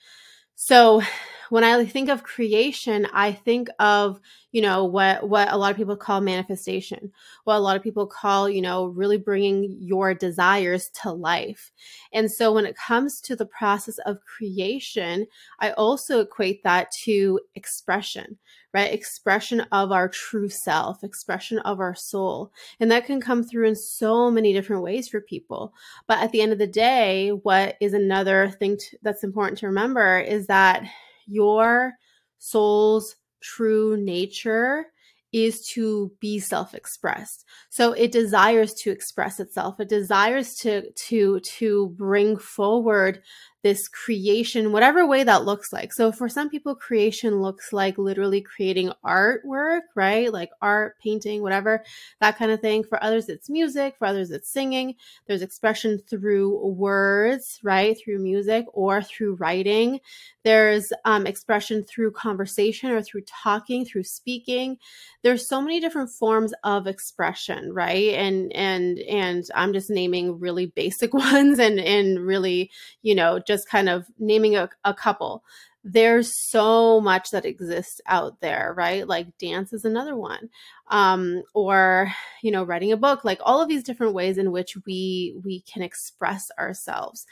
So, 0.56 1.02
when 1.50 1.64
I 1.64 1.84
think 1.84 2.08
of 2.08 2.22
creation, 2.22 3.06
I 3.12 3.32
think 3.32 3.68
of 3.78 4.20
you 4.52 4.61
know 4.61 4.85
what 4.85 5.28
what 5.28 5.52
a 5.52 5.57
lot 5.57 5.71
of 5.71 5.76
people 5.76 5.97
call 5.97 6.21
manifestation 6.21 7.11
what 7.45 7.57
a 7.57 7.61
lot 7.61 7.76
of 7.76 7.83
people 7.83 8.07
call 8.07 8.49
you 8.49 8.61
know 8.61 8.87
really 8.87 9.19
bringing 9.19 9.76
your 9.80 10.14
desires 10.14 10.90
to 11.02 11.12
life. 11.12 11.73
And 12.12 12.30
so 12.30 12.52
when 12.52 12.66
it 12.66 12.76
comes 12.76 13.21
to 13.23 13.37
the 13.37 13.47
process 13.47 13.99
of 14.07 14.25
creation 14.25 15.26
i 15.61 15.71
also 15.73 16.21
equate 16.21 16.62
that 16.64 16.90
to 17.04 17.40
expression 17.54 18.38
right? 18.73 18.92
Expression 18.92 19.61
of 19.73 19.92
our 19.92 20.09
true 20.09 20.49
self 20.49 21.02
expression 21.02 21.59
of 21.61 21.80
our 21.80 21.95
soul. 21.95 22.52
And 22.78 22.90
that 22.90 23.07
can 23.07 23.21
come 23.21 23.42
through 23.42 23.69
in 23.69 23.76
so 23.76 24.30
many 24.30 24.52
different 24.52 24.83
ways 24.83 25.09
for 25.09 25.21
people. 25.21 25.75
But 26.07 26.19
at 26.19 26.33
the 26.33 26.40
end 26.40 26.52
of 26.52 26.59
the 26.59 26.66
day 26.66 27.30
what 27.30 27.76
is 27.80 27.95
another 27.95 28.50
thing 28.50 28.76
to, 28.76 28.99
that's 29.02 29.25
important 29.25 29.59
to 29.59 29.66
remember 29.66 30.19
is 30.21 30.47
that 30.47 30.85
your 31.26 31.95
soul's 32.38 33.16
true 33.40 33.97
nature 33.97 34.87
is 35.32 35.64
to 35.68 36.11
be 36.20 36.40
self-expressed. 36.40 37.44
So 37.68 37.92
it 37.92 38.11
desires 38.11 38.75
to 38.75 38.90
express 38.90 39.38
itself. 39.38 39.78
It 39.78 39.88
desires 39.88 40.56
to 40.56 40.90
to 40.90 41.40
to 41.40 41.94
bring 41.97 42.37
forward 42.37 43.23
this 43.62 43.88
creation, 43.88 44.73
whatever 44.73 45.07
way 45.07 45.23
that 45.23 45.45
looks 45.45 45.73
like. 45.73 45.93
So 45.93 46.12
for 46.12 46.29
some 46.29 46.49
people, 46.49 46.75
creation 46.75 47.43
looks 47.43 47.73
like 47.73 47.99
literally 47.99 48.40
creating 48.40 48.93
artwork, 49.05 49.83
right? 49.95 50.33
Like 50.33 50.50
art, 50.62 50.97
painting, 51.02 51.43
whatever, 51.43 51.85
that 52.21 52.38
kind 52.38 52.50
of 52.50 52.61
thing. 52.61 52.85
For 52.85 53.02
others, 53.02 53.29
it's 53.29 53.50
music. 53.50 53.97
For 53.99 54.07
others, 54.07 54.31
it's 54.31 54.50
singing. 54.50 54.95
There's 55.26 55.43
expression 55.43 55.99
through 55.99 56.57
words, 56.69 57.61
right? 57.62 57.97
Through 58.02 58.21
music 58.21 58.64
or 58.73 59.02
through 59.02 59.35
writing. 59.35 60.00
There's 60.43 60.90
um, 61.05 61.26
expression 61.26 61.85
through 61.85 62.12
conversation 62.12 62.90
or 62.90 63.02
through 63.02 63.23
talking, 63.23 63.85
through 63.85 64.05
speaking. 64.05 64.79
There's 65.23 65.47
so 65.47 65.61
many 65.61 65.81
different 65.81 66.11
forms 66.11 66.55
of 66.64 66.87
expression, 66.87 67.73
right? 67.75 68.14
And 68.14 68.50
and 68.55 68.99
and 69.00 69.45
I'm 69.55 69.75
just 69.75 69.90
naming 69.90 70.40
really 70.40 70.67
basic 70.67 71.12
ones 71.14 71.59
and 71.59 71.79
and 71.79 72.21
really, 72.21 72.71
you 73.02 73.14
know, 73.14 73.38
just 73.50 73.69
kind 73.69 73.88
of 73.88 74.07
naming 74.19 74.54
a, 74.57 74.69
a 74.85 74.95
couple. 74.95 75.42
there's 75.83 76.30
so 76.50 77.00
much 77.00 77.30
that 77.30 77.47
exists 77.47 78.00
out 78.07 78.40
there, 78.40 78.75
right? 78.76 79.09
Like 79.09 79.38
dance 79.38 79.73
is 79.73 79.85
another 79.85 80.14
one. 80.16 80.50
Um, 80.88 81.42
or, 81.54 82.12
you 82.42 82.50
know, 82.50 82.64
writing 82.64 82.92
a 82.92 82.97
book, 82.97 83.25
like 83.25 83.40
all 83.42 83.62
of 83.62 83.69
these 83.69 83.83
different 83.83 84.14
ways 84.14 84.37
in 84.38 84.52
which 84.52 84.76
we 84.87 85.35
we 85.45 85.62
can 85.62 85.83
express 85.83 86.50
ourselves. 86.59 87.26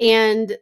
And 0.00 0.56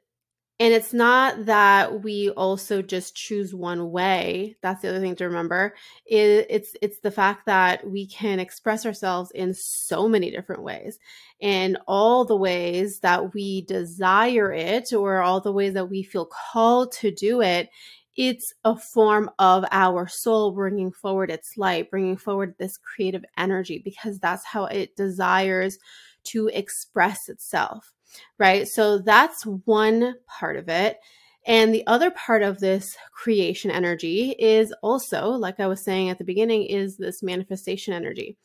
and 0.61 0.73
it's 0.73 0.93
not 0.93 1.47
that 1.47 2.03
we 2.03 2.31
also 2.31 2.83
just 2.83 3.17
choose 3.17 3.55
one 3.55 3.91
way. 3.91 4.57
That's 4.63 4.83
the 4.83 4.91
other 4.91 5.01
thing 5.01 5.17
to 5.17 5.25
remember. 5.25 5.75
It's 6.07 6.77
it's 6.81 7.01
the 7.01 7.11
fact 7.11 7.47
that 7.47 7.89
we 7.89 8.07
can 8.07 8.39
express 8.39 8.87
ourselves 8.87 9.31
in 9.33 9.55
so 9.55 10.09
many 10.09 10.31
different 10.31 10.63
ways. 10.63 10.99
And 11.41 11.79
all 11.89 12.25
the 12.25 12.37
ways 12.37 13.01
that 13.01 13.35
we 13.35 13.63
desire 13.63 14.53
it 14.53 14.93
or 14.93 15.21
all 15.23 15.41
the 15.41 15.53
ways 15.53 15.75
that 15.75 15.91
we 15.91 16.03
feel 16.03 16.27
called 16.27 16.93
to 16.93 17.11
do 17.11 17.41
it, 17.41 17.69
it's 18.17 18.53
a 18.63 18.77
form 18.77 19.31
of 19.39 19.65
our 19.73 20.07
soul 20.07 20.53
bringing 20.53 20.93
forward 20.93 21.31
its 21.31 21.57
light, 21.57 21.91
bringing 21.91 22.17
forward 22.17 22.55
this 22.59 22.77
creative 22.77 23.25
energy 23.39 23.81
because 23.83 24.19
that's 24.19 24.45
how 24.45 24.67
it 24.67 24.95
desires 24.97 25.79
to 26.25 26.49
express 26.49 27.29
itself 27.29 27.93
right? 28.39 28.67
So 28.69 28.99
that's 28.99 29.45
one 29.45 30.15
part 30.27 30.57
of 30.57 30.69
it. 30.69 30.99
And 31.45 31.75
the 31.75 31.87
other 31.87 32.11
part 32.11 32.43
of 32.43 32.61
this 32.61 32.97
creation 33.13 33.71
energy 33.71 34.37
is 34.39 34.73
also, 34.83 35.31
like 35.31 35.59
I 35.59 35.67
was 35.67 35.83
saying 35.83 36.09
at 36.09 36.19
the 36.19 36.25
beginning, 36.25 36.67
is 36.67 36.97
this 36.97 37.23
manifestation 37.23 37.95
energy. 37.95 38.37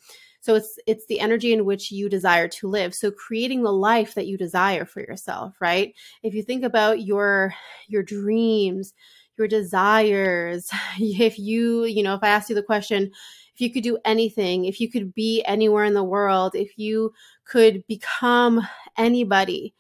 So 0.42 0.56
it's 0.56 0.80
it's 0.88 1.06
the 1.08 1.20
energy 1.20 1.52
in 1.52 1.66
which 1.66 1.92
you 1.92 2.10
desire 2.10 2.48
to 2.48 2.70
live. 2.70 2.96
So 2.96 3.12
creating 3.12 3.64
the 3.64 3.74
life 3.74 4.14
that 4.16 4.28
you 4.28 4.38
desire 4.38 4.86
for 4.86 5.02
yourself, 5.02 5.56
right? 5.60 5.94
If 6.24 6.34
you 6.34 6.42
think 6.42 6.64
about 6.64 7.04
your 7.04 7.54
your 7.88 8.02
dreams, 8.02 8.94
your 9.38 9.48
desires, 9.48 10.70
if 11.00 11.38
you, 11.38 11.86
you 11.86 12.04
know, 12.04 12.16
if 12.16 12.24
I 12.24 12.30
ask 12.30 12.50
you 12.50 12.56
the 12.56 12.64
question, 12.64 13.12
if 13.58 13.62
you 13.62 13.72
could 13.72 13.82
do 13.82 13.98
anything, 14.06 14.66
if 14.66 14.80
you 14.80 14.88
could 14.88 15.16
be 15.16 15.44
anywhere 15.46 15.84
in 15.84 15.96
the 15.96 16.04
world, 16.04 16.54
if 16.54 16.78
you 16.78 17.12
could 17.44 17.84
become 17.88 18.62
anybody, 18.98 19.74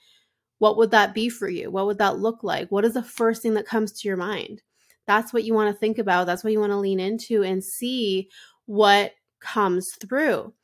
what 0.57 0.77
would 0.77 0.89
that 0.89 1.13
be 1.13 1.29
for 1.29 1.47
you? 1.47 1.69
What 1.69 1.85
would 1.85 1.99
that 1.99 2.17
look 2.17 2.43
like? 2.43 2.69
What 2.71 2.85
is 2.85 2.95
the 2.95 3.03
first 3.03 3.43
thing 3.43 3.53
that 3.53 3.67
comes 3.67 3.91
to 3.91 4.07
your 4.07 4.17
mind? 4.17 4.63
That's 5.05 5.31
what 5.31 5.43
you 5.43 5.53
want 5.53 5.71
to 5.71 5.79
think 5.79 5.99
about. 5.99 6.25
That's 6.25 6.43
what 6.43 6.53
you 6.53 6.59
want 6.59 6.71
to 6.71 6.77
lean 6.77 6.99
into 6.99 7.43
and 7.43 7.63
see 7.63 8.29
what 8.65 9.11
comes 9.41 9.91
through. 9.91 10.55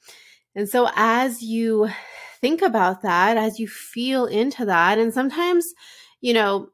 And 0.56 0.68
so, 0.68 0.90
as 0.96 1.44
you 1.44 1.90
think 2.42 2.64
about 2.64 3.04
that, 3.04 3.38
as 3.38 3.60
you 3.60 3.68
feel 3.68 4.26
into 4.26 4.66
that, 4.66 4.98
and 4.98 5.14
sometimes, 5.14 5.72
you 6.20 6.34
know, 6.34 6.70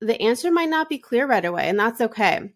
the 0.00 0.20
answer 0.22 0.50
might 0.50 0.70
not 0.70 0.88
be 0.88 0.96
clear 0.96 1.26
right 1.26 1.44
away, 1.44 1.68
and 1.68 1.78
that's 1.78 2.00
okay. 2.00 2.50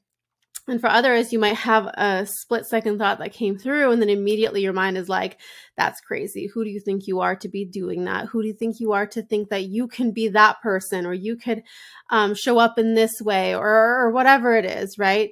And 0.68 0.80
for 0.80 0.88
others, 0.88 1.32
you 1.32 1.38
might 1.38 1.54
have 1.54 1.86
a 1.86 2.26
split 2.26 2.66
second 2.66 2.98
thought 2.98 3.18
that 3.18 3.32
came 3.32 3.56
through, 3.56 3.92
and 3.92 4.02
then 4.02 4.08
immediately 4.08 4.62
your 4.62 4.72
mind 4.72 4.98
is 4.98 5.08
like, 5.08 5.38
that's 5.76 6.00
crazy. 6.00 6.48
Who 6.52 6.64
do 6.64 6.70
you 6.70 6.80
think 6.80 7.06
you 7.06 7.20
are 7.20 7.36
to 7.36 7.48
be 7.48 7.64
doing 7.64 8.04
that? 8.04 8.26
Who 8.26 8.42
do 8.42 8.48
you 8.48 8.54
think 8.54 8.80
you 8.80 8.92
are 8.92 9.06
to 9.06 9.22
think 9.22 9.50
that 9.50 9.64
you 9.66 9.86
can 9.86 10.10
be 10.10 10.28
that 10.28 10.60
person 10.62 11.06
or 11.06 11.14
you 11.14 11.36
could 11.36 11.62
um, 12.10 12.34
show 12.34 12.58
up 12.58 12.78
in 12.78 12.94
this 12.94 13.12
way 13.20 13.54
or, 13.54 13.64
or 13.64 14.10
whatever 14.10 14.56
it 14.56 14.64
is, 14.64 14.98
right? 14.98 15.30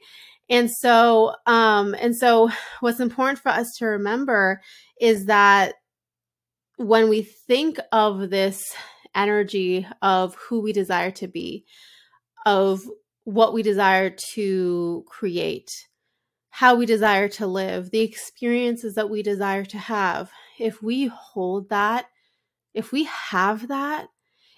And 0.49 0.71
so, 0.71 1.35
um, 1.47 1.97
and 1.99 2.15
so 2.17 2.51
what's 2.81 3.01
important 3.01 3.39
for 3.39 3.49
us 3.49 3.75
to 3.79 3.87
remember 3.87 4.61
is 5.01 5.27
that 5.27 5.75
when 6.77 7.09
we 7.09 7.23
think 7.23 7.79
of 7.93 8.31
this 8.31 8.63
energy 9.15 9.87
of 10.03 10.35
who 10.35 10.61
we 10.61 10.73
desire 10.73 11.11
to 11.13 11.29
be, 11.29 11.65
of 12.47 12.83
what 13.25 13.53
we 13.53 13.63
desire 13.63 14.11
to 14.35 15.05
create, 15.09 15.71
how 16.51 16.75
we 16.77 16.87
desire 16.87 17.29
to 17.29 17.47
live, 17.47 17.91
the 17.91 18.01
experiences 18.01 18.95
that 18.95 19.11
we 19.11 19.23
desire 19.23 19.65
to 19.65 19.79
have, 19.79 20.31
if 20.59 20.83
we 20.83 21.07
hold 21.07 21.71
that, 21.71 22.07
if 22.75 22.93
we 22.93 23.05
have 23.05 23.69
that, 23.69 24.09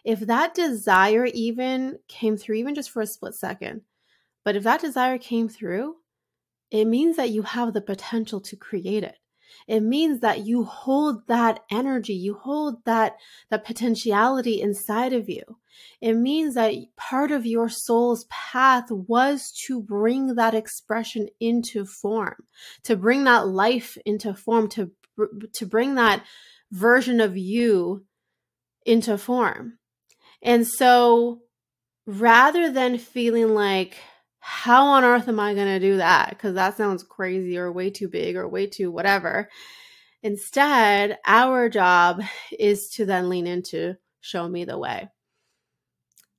if 0.04 0.20
that 0.20 0.54
desire 0.54 1.26
even 1.26 1.98
came 2.08 2.36
through, 2.36 2.56
even 2.56 2.74
just 2.74 2.90
for 2.90 3.02
a 3.02 3.06
split 3.06 3.34
second, 3.34 3.82
but 4.44 4.56
if 4.56 4.62
that 4.64 4.80
desire 4.80 5.18
came 5.18 5.48
through, 5.48 5.96
it 6.70 6.84
means 6.84 7.16
that 7.16 7.30
you 7.30 7.42
have 7.42 7.72
the 7.72 7.80
potential 7.80 8.40
to 8.40 8.56
create 8.56 9.04
it 9.04 9.16
it 9.66 9.80
means 9.80 10.20
that 10.20 10.46
you 10.46 10.64
hold 10.64 11.26
that 11.26 11.60
energy 11.70 12.14
you 12.14 12.34
hold 12.34 12.84
that 12.84 13.16
that 13.50 13.64
potentiality 13.64 14.60
inside 14.60 15.12
of 15.12 15.28
you. 15.28 15.42
It 16.00 16.14
means 16.14 16.54
that 16.54 16.74
part 16.96 17.30
of 17.30 17.44
your 17.44 17.68
soul's 17.68 18.24
path 18.30 18.90
was 18.90 19.52
to 19.66 19.82
bring 19.82 20.36
that 20.36 20.54
expression 20.54 21.28
into 21.40 21.84
form 21.84 22.36
to 22.84 22.96
bring 22.96 23.24
that 23.24 23.48
life 23.48 23.98
into 24.04 24.34
form 24.34 24.68
to 24.70 24.90
to 25.52 25.66
bring 25.66 25.94
that 25.94 26.24
version 26.72 27.20
of 27.20 27.36
you 27.36 28.04
into 28.84 29.18
form. 29.18 29.78
And 30.42 30.66
so 30.66 31.40
rather 32.06 32.70
than 32.70 32.98
feeling 32.98 33.54
like 33.54 33.96
how 34.48 34.86
on 34.86 35.02
earth 35.02 35.26
am 35.26 35.40
I 35.40 35.54
going 35.54 35.66
to 35.66 35.80
do 35.80 35.96
that? 35.96 36.30
Because 36.30 36.54
that 36.54 36.76
sounds 36.76 37.02
crazy 37.02 37.58
or 37.58 37.72
way 37.72 37.90
too 37.90 38.06
big 38.06 38.36
or 38.36 38.46
way 38.46 38.68
too 38.68 38.92
whatever. 38.92 39.50
Instead, 40.22 41.18
our 41.26 41.68
job 41.68 42.22
is 42.56 42.90
to 42.90 43.04
then 43.04 43.28
lean 43.28 43.48
into 43.48 43.96
show 44.20 44.48
me 44.48 44.64
the 44.64 44.78
way. 44.78 45.08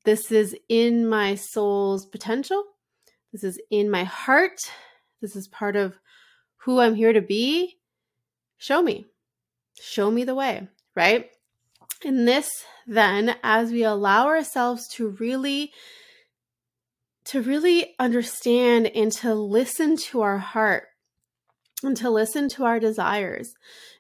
This 0.05 0.31
is 0.31 0.55
in 0.69 1.05
my 1.09 1.35
soul's 1.35 2.05
potential. 2.05 2.63
This 3.33 3.43
is 3.43 3.59
in 3.69 3.91
my 3.91 4.05
heart. 4.05 4.61
This 5.21 5.35
is 5.35 5.49
part 5.49 5.75
of 5.75 5.99
who 6.59 6.79
I'm 6.79 6.95
here 6.95 7.11
to 7.11 7.21
be. 7.21 7.75
Show 8.57 8.81
me. 8.81 9.07
Show 9.81 10.09
me 10.09 10.23
the 10.23 10.33
way, 10.33 10.69
right? 10.95 11.29
And 12.05 12.25
this, 12.25 12.49
then, 12.87 13.35
as 13.43 13.69
we 13.69 13.83
allow 13.83 14.27
ourselves 14.27 14.87
to 14.93 15.09
really 15.19 15.73
to 17.27 17.41
really 17.41 17.95
understand 17.99 18.87
and 18.87 19.11
to 19.11 19.33
listen 19.33 19.97
to 19.97 20.21
our 20.21 20.37
heart 20.37 20.87
and 21.83 21.95
to 21.97 22.09
listen 22.09 22.49
to 22.49 22.65
our 22.65 22.79
desires 22.79 23.53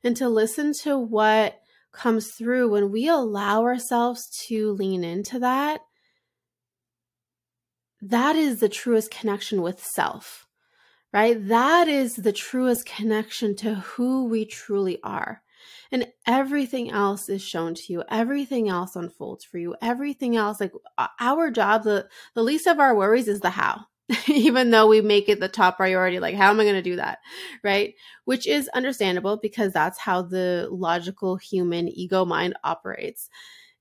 and 0.03 0.15
to 0.17 0.29
listen 0.29 0.73
to 0.83 0.97
what 0.97 1.59
comes 1.91 2.31
through. 2.31 2.69
When 2.69 2.91
we 2.91 3.07
allow 3.07 3.63
ourselves 3.63 4.27
to 4.47 4.71
lean 4.71 5.03
into 5.03 5.39
that 5.39 5.81
that 7.99 8.35
is 8.35 8.59
the 8.59 8.69
truest 8.69 9.09
connection 9.09 9.61
with 9.61 9.83
self 9.83 10.47
right? 11.13 11.47
That 11.47 11.87
is 11.87 12.15
the 12.15 12.33
truest 12.33 12.85
connection 12.85 13.55
to 13.57 13.75
who 13.75 14.25
we 14.25 14.45
truly 14.45 14.99
are 15.03 15.41
and 15.91 16.07
everything 16.25 16.91
else 16.91 17.29
is 17.29 17.41
shown 17.41 17.75
to 17.75 17.93
you. 17.93 18.03
Everything 18.09 18.69
else 18.69 18.95
unfolds 18.95 19.43
for 19.45 19.57
you. 19.57 19.75
Everything 19.81 20.35
else 20.35 20.59
like 20.59 20.73
our 21.19 21.51
job 21.51 21.83
the 21.83 22.07
the 22.33 22.43
least 22.43 22.67
of 22.67 22.79
our 22.79 22.95
worries 22.95 23.27
is 23.27 23.41
the 23.41 23.49
how 23.49 23.85
even 24.27 24.71
though 24.71 24.87
we 24.87 25.01
make 25.01 25.29
it 25.29 25.39
the 25.39 25.49
top 25.49 25.77
priority 25.77 26.19
like 26.19 26.35
how 26.35 26.49
am 26.49 26.59
i 26.59 26.63
going 26.63 26.75
to 26.75 26.81
do 26.81 26.95
that 26.95 27.19
right? 27.63 27.93
Which 28.25 28.47
is 28.47 28.69
understandable 28.69 29.37
because 29.37 29.73
that's 29.73 29.99
how 29.99 30.21
the 30.21 30.67
logical 30.71 31.35
human 31.37 31.87
ego 31.89 32.25
mind 32.25 32.55
operates. 32.63 33.29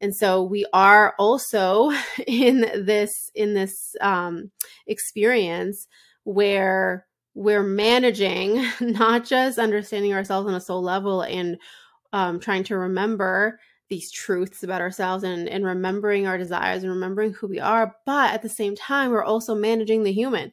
And 0.00 0.14
so 0.14 0.42
we 0.42 0.66
are 0.72 1.14
also 1.18 1.92
in 2.26 2.60
this 2.84 3.30
in 3.34 3.54
this 3.54 3.96
um, 4.00 4.50
experience 4.86 5.88
where 6.24 7.05
we're 7.36 7.62
managing 7.62 8.66
not 8.80 9.24
just 9.24 9.58
understanding 9.58 10.14
ourselves 10.14 10.48
on 10.48 10.54
a 10.54 10.60
soul 10.60 10.82
level 10.82 11.20
and 11.20 11.58
um, 12.12 12.40
trying 12.40 12.64
to 12.64 12.78
remember 12.78 13.60
these 13.90 14.10
truths 14.10 14.62
about 14.62 14.80
ourselves 14.80 15.22
and, 15.22 15.46
and 15.46 15.64
remembering 15.64 16.26
our 16.26 16.38
desires 16.38 16.82
and 16.82 16.90
remembering 16.90 17.34
who 17.34 17.46
we 17.46 17.60
are. 17.60 17.94
But 18.06 18.32
at 18.32 18.42
the 18.42 18.48
same 18.48 18.74
time, 18.74 19.10
we're 19.10 19.22
also 19.22 19.54
managing 19.54 20.02
the 20.02 20.12
human, 20.12 20.52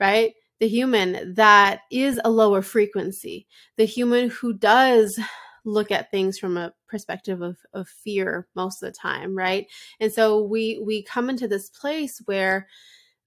right? 0.00 0.34
The 0.58 0.66
human 0.68 1.34
that 1.34 1.82
is 1.90 2.20
a 2.24 2.30
lower 2.30 2.62
frequency, 2.62 3.46
the 3.76 3.84
human 3.84 4.28
who 4.28 4.54
does 4.54 5.18
look 5.64 5.92
at 5.92 6.10
things 6.10 6.38
from 6.38 6.56
a 6.56 6.74
perspective 6.88 7.42
of, 7.42 7.56
of 7.72 7.88
fear 7.88 8.48
most 8.56 8.82
of 8.82 8.92
the 8.92 8.98
time, 8.98 9.36
right? 9.36 9.66
And 10.00 10.12
so 10.12 10.42
we 10.42 10.82
we 10.84 11.04
come 11.04 11.30
into 11.30 11.48
this 11.48 11.70
place 11.70 12.20
where 12.26 12.66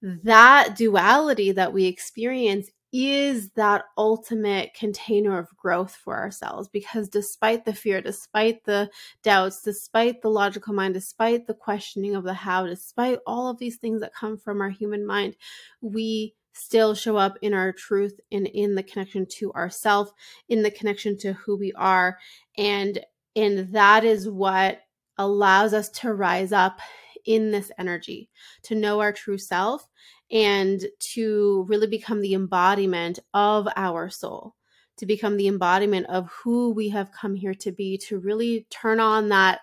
that 0.01 0.75
duality 0.75 1.51
that 1.51 1.73
we 1.73 1.85
experience 1.85 2.69
is 2.93 3.49
that 3.51 3.83
ultimate 3.97 4.73
container 4.73 5.37
of 5.37 5.55
growth 5.57 5.93
for 5.95 6.17
ourselves 6.17 6.69
because 6.69 7.09
despite 7.09 7.65
the 7.65 7.73
fear, 7.73 8.01
despite 8.01 8.63
the 8.63 8.89
doubts, 9.23 9.61
despite 9.61 10.21
the 10.21 10.29
logical 10.29 10.73
mind, 10.73 10.93
despite 10.93 11.47
the 11.47 11.53
questioning 11.53 12.15
of 12.15 12.23
the 12.23 12.33
how, 12.33 12.65
despite 12.65 13.19
all 13.27 13.49
of 13.49 13.57
these 13.59 13.75
things 13.77 14.01
that 14.01 14.13
come 14.13 14.37
from 14.37 14.61
our 14.61 14.69
human 14.69 15.05
mind, 15.05 15.35
we 15.81 16.33
still 16.53 16.95
show 16.95 17.17
up 17.17 17.37
in 17.41 17.53
our 17.53 17.71
truth 17.71 18.19
and 18.31 18.47
in 18.47 18.75
the 18.75 18.83
connection 18.83 19.25
to 19.25 19.51
ourself, 19.53 20.11
in 20.49 20.63
the 20.63 20.71
connection 20.71 21.17
to 21.17 21.33
who 21.33 21.57
we 21.57 21.73
are. 21.73 22.17
And 22.57 22.99
and 23.35 23.71
that 23.73 24.03
is 24.03 24.27
what 24.27 24.79
allows 25.17 25.73
us 25.73 25.89
to 25.89 26.13
rise 26.13 26.51
up 26.51 26.79
in 27.25 27.51
this 27.51 27.71
energy, 27.77 28.29
to 28.63 28.73
know 28.73 28.99
our 29.01 29.11
true 29.11 29.37
self 29.37 29.87
and 30.31 30.85
to 30.99 31.65
really 31.67 31.87
become 31.87 32.21
the 32.21 32.33
embodiment 32.33 33.19
of 33.33 33.67
our 33.75 34.09
soul, 34.09 34.55
to 34.97 35.05
become 35.05 35.37
the 35.37 35.47
embodiment 35.47 36.05
of 36.07 36.29
who 36.31 36.71
we 36.71 36.89
have 36.89 37.11
come 37.11 37.35
here 37.35 37.53
to 37.53 37.71
be, 37.71 37.97
to 37.97 38.19
really 38.19 38.67
turn 38.69 38.99
on 38.99 39.29
that 39.29 39.61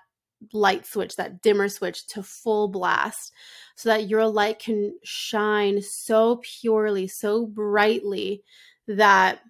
light 0.53 0.87
switch, 0.87 1.17
that 1.17 1.43
dimmer 1.43 1.69
switch 1.69 2.07
to 2.07 2.23
full 2.23 2.69
blast, 2.69 3.33
so 3.77 3.89
that 3.89 4.09
your 4.09 4.27
light 4.27 4.59
can 4.59 4.95
shine 5.03 5.81
so 5.83 6.41
purely, 6.43 7.09
so 7.09 7.47
brightly 7.47 8.43
that 8.87 9.41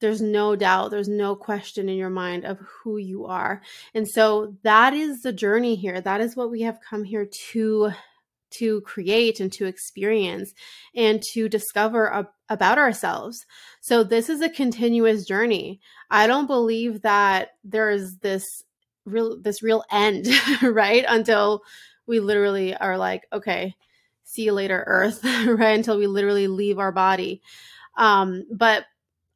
there's 0.00 0.22
no 0.22 0.54
doubt, 0.54 0.90
there's 0.90 1.08
no 1.08 1.34
question 1.34 1.88
in 1.88 1.96
your 1.96 2.10
mind 2.10 2.44
of 2.44 2.58
who 2.60 2.98
you 2.98 3.26
are. 3.26 3.60
And 3.94 4.06
so 4.06 4.54
that 4.62 4.94
is 4.94 5.22
the 5.22 5.32
journey 5.32 5.74
here. 5.74 6.00
That 6.00 6.20
is 6.20 6.36
what 6.36 6.50
we 6.50 6.62
have 6.62 6.78
come 6.80 7.02
here 7.02 7.26
to 7.50 7.90
to 8.50 8.80
create 8.82 9.40
and 9.40 9.52
to 9.52 9.66
experience 9.66 10.52
and 10.94 11.22
to 11.34 11.48
discover 11.48 12.06
a, 12.06 12.28
about 12.48 12.78
ourselves. 12.78 13.44
So 13.80 14.02
this 14.02 14.28
is 14.28 14.40
a 14.40 14.48
continuous 14.48 15.24
journey. 15.24 15.80
I 16.10 16.26
don't 16.26 16.46
believe 16.46 17.02
that 17.02 17.50
there's 17.64 18.16
this 18.16 18.44
real 19.04 19.40
this 19.40 19.62
real 19.62 19.84
end, 19.90 20.28
right? 20.62 21.04
Until 21.08 21.62
we 22.06 22.20
literally 22.20 22.74
are 22.74 22.96
like, 22.96 23.26
okay, 23.32 23.74
see 24.24 24.44
you 24.44 24.52
later 24.52 24.84
earth, 24.86 25.24
right? 25.46 25.76
Until 25.76 25.98
we 25.98 26.06
literally 26.06 26.48
leave 26.48 26.78
our 26.78 26.92
body. 26.92 27.42
Um 27.96 28.44
but 28.52 28.84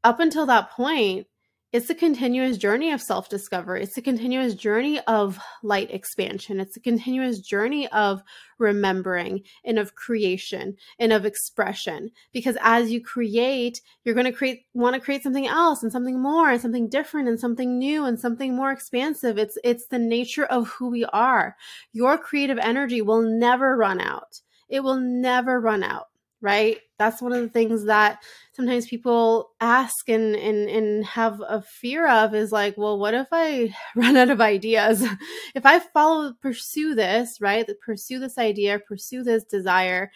up 0.04 0.20
until 0.20 0.46
that 0.46 0.70
point, 0.70 1.26
it's 1.72 1.88
a 1.88 1.94
continuous 1.94 2.58
journey 2.58 2.92
of 2.92 3.00
self 3.00 3.30
discovery. 3.30 3.82
It's 3.82 3.96
a 3.96 4.02
continuous 4.02 4.54
journey 4.54 5.00
of 5.06 5.38
light 5.62 5.90
expansion. 5.90 6.60
It's 6.60 6.76
a 6.76 6.80
continuous 6.80 7.40
journey 7.40 7.88
of 7.88 8.22
remembering 8.58 9.42
and 9.64 9.78
of 9.78 9.94
creation 9.94 10.76
and 10.98 11.14
of 11.14 11.24
expression. 11.24 12.10
Because 12.32 12.58
as 12.60 12.90
you 12.90 13.00
create, 13.00 13.80
you're 14.04 14.14
going 14.14 14.26
to 14.26 14.32
create, 14.32 14.66
want 14.74 14.94
to 14.94 15.00
create 15.00 15.22
something 15.22 15.46
else 15.46 15.82
and 15.82 15.90
something 15.90 16.20
more 16.20 16.50
and 16.50 16.60
something 16.60 16.90
different 16.90 17.28
and 17.28 17.40
something 17.40 17.78
new 17.78 18.04
and 18.04 18.20
something 18.20 18.54
more 18.54 18.70
expansive. 18.70 19.38
It's, 19.38 19.56
it's 19.64 19.86
the 19.86 19.98
nature 19.98 20.44
of 20.44 20.68
who 20.68 20.90
we 20.90 21.06
are. 21.06 21.56
Your 21.94 22.18
creative 22.18 22.58
energy 22.58 23.00
will 23.00 23.22
never 23.22 23.78
run 23.78 23.98
out. 23.98 24.40
It 24.68 24.80
will 24.80 25.00
never 25.00 25.58
run 25.58 25.82
out 25.82 26.08
right? 26.42 26.78
That's 26.98 27.22
one 27.22 27.32
of 27.32 27.40
the 27.40 27.48
things 27.48 27.84
that 27.84 28.22
sometimes 28.52 28.86
people 28.86 29.52
ask 29.60 30.08
and 30.08 30.34
and 30.34 30.68
and 30.68 31.04
have 31.06 31.40
a 31.48 31.62
fear 31.62 32.08
of 32.08 32.34
is 32.34 32.52
like, 32.52 32.76
well, 32.76 32.98
what 32.98 33.14
if 33.14 33.28
I 33.32 33.74
run 33.96 34.16
out 34.16 34.28
of 34.28 34.40
ideas? 34.40 35.02
if 35.54 35.64
I 35.64 35.78
follow 35.78 36.34
pursue 36.42 36.94
this, 36.94 37.40
right? 37.40 37.66
Pursue 37.80 38.18
this 38.18 38.36
idea, 38.36 38.80
pursue 38.80 39.22
this 39.22 39.44
desire, 39.44 40.10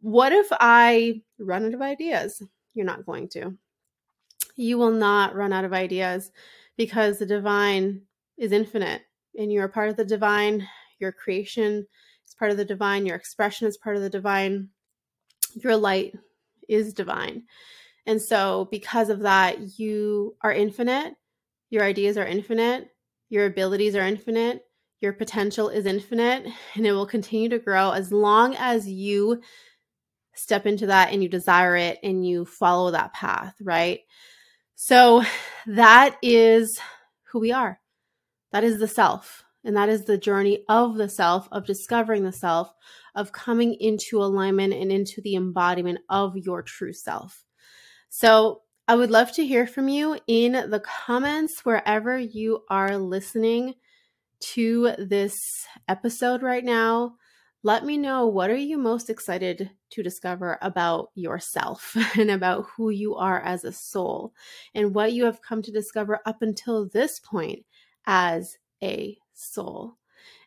what 0.00 0.32
if 0.32 0.46
I 0.52 1.22
run 1.38 1.66
out 1.66 1.74
of 1.74 1.82
ideas? 1.82 2.40
You're 2.72 2.86
not 2.86 3.04
going 3.04 3.28
to. 3.30 3.56
You 4.56 4.78
will 4.78 4.92
not 4.92 5.34
run 5.34 5.52
out 5.52 5.64
of 5.64 5.72
ideas 5.72 6.30
because 6.76 7.18
the 7.18 7.26
divine 7.26 8.02
is 8.38 8.52
infinite 8.52 9.02
and 9.36 9.52
you're 9.52 9.64
a 9.64 9.68
part 9.68 9.88
of 9.88 9.96
the 9.96 10.04
divine. 10.04 10.66
Your 11.00 11.10
creation 11.10 11.86
is 12.26 12.34
part 12.34 12.50
of 12.50 12.56
the 12.56 12.64
divine. 12.64 13.06
Your 13.06 13.16
expression 13.16 13.66
is 13.66 13.76
part 13.76 13.96
of 13.96 14.02
the 14.02 14.10
divine 14.10 14.68
your 15.62 15.76
light 15.76 16.14
is 16.68 16.94
divine. 16.94 17.44
And 18.06 18.20
so, 18.20 18.68
because 18.70 19.08
of 19.08 19.20
that, 19.20 19.78
you 19.78 20.36
are 20.42 20.52
infinite, 20.52 21.14
your 21.70 21.84
ideas 21.84 22.18
are 22.18 22.26
infinite, 22.26 22.90
your 23.30 23.46
abilities 23.46 23.96
are 23.96 24.06
infinite, 24.06 24.64
your 25.00 25.12
potential 25.12 25.68
is 25.68 25.86
infinite, 25.86 26.46
and 26.74 26.86
it 26.86 26.92
will 26.92 27.06
continue 27.06 27.48
to 27.48 27.58
grow 27.58 27.90
as 27.90 28.12
long 28.12 28.54
as 28.56 28.88
you 28.88 29.40
step 30.34 30.66
into 30.66 30.86
that 30.86 31.12
and 31.12 31.22
you 31.22 31.28
desire 31.28 31.76
it 31.76 31.98
and 32.02 32.26
you 32.26 32.44
follow 32.44 32.90
that 32.90 33.12
path, 33.14 33.54
right? 33.62 34.00
So, 34.74 35.22
that 35.66 36.16
is 36.22 36.78
who 37.30 37.40
we 37.40 37.52
are. 37.52 37.80
That 38.52 38.64
is 38.64 38.78
the 38.78 38.88
self. 38.88 39.44
And 39.64 39.76
that 39.76 39.88
is 39.88 40.04
the 40.04 40.18
journey 40.18 40.64
of 40.68 40.96
the 40.96 41.08
self, 41.08 41.48
of 41.50 41.64
discovering 41.64 42.22
the 42.24 42.32
self, 42.32 42.70
of 43.14 43.32
coming 43.32 43.74
into 43.74 44.22
alignment 44.22 44.72
and 44.72 44.90
into 44.90 45.20
the 45.20 45.36
embodiment 45.36 46.00
of 46.08 46.36
your 46.36 46.62
true 46.62 46.92
self. 46.92 47.44
So, 48.08 48.62
I 48.86 48.96
would 48.96 49.10
love 49.10 49.32
to 49.32 49.46
hear 49.46 49.66
from 49.66 49.88
you 49.88 50.18
in 50.26 50.52
the 50.52 50.80
comments 50.80 51.64
wherever 51.64 52.18
you 52.18 52.64
are 52.68 52.98
listening 52.98 53.76
to 54.40 54.92
this 54.98 55.66
episode 55.88 56.42
right 56.42 56.64
now. 56.64 57.14
Let 57.62 57.86
me 57.86 57.96
know 57.96 58.26
what 58.26 58.50
are 58.50 58.56
you 58.56 58.76
most 58.76 59.08
excited 59.08 59.70
to 59.92 60.02
discover 60.02 60.58
about 60.60 61.08
yourself 61.14 61.96
and 62.18 62.30
about 62.30 62.66
who 62.76 62.90
you 62.90 63.14
are 63.14 63.40
as 63.40 63.64
a 63.64 63.72
soul 63.72 64.34
and 64.74 64.94
what 64.94 65.14
you 65.14 65.24
have 65.24 65.40
come 65.40 65.62
to 65.62 65.72
discover 65.72 66.20
up 66.26 66.42
until 66.42 66.86
this 66.86 67.18
point 67.20 67.64
as 68.04 68.58
a 68.82 69.16
soul. 69.32 69.96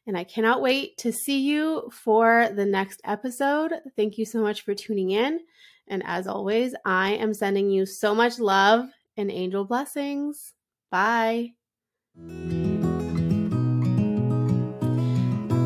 And 0.07 0.17
I 0.17 0.23
cannot 0.23 0.61
wait 0.61 0.97
to 0.99 1.11
see 1.11 1.39
you 1.39 1.89
for 1.91 2.49
the 2.55 2.65
next 2.65 3.01
episode. 3.03 3.73
Thank 3.97 4.17
you 4.17 4.25
so 4.25 4.41
much 4.41 4.61
for 4.61 4.73
tuning 4.73 5.11
in. 5.11 5.41
And 5.89 6.01
as 6.05 6.27
always, 6.27 6.73
I 6.85 7.11
am 7.11 7.33
sending 7.33 7.69
you 7.69 7.85
so 7.85 8.15
much 8.15 8.39
love 8.39 8.87
and 9.17 9.29
angel 9.29 9.65
blessings. 9.65 10.53
Bye. 10.89 11.51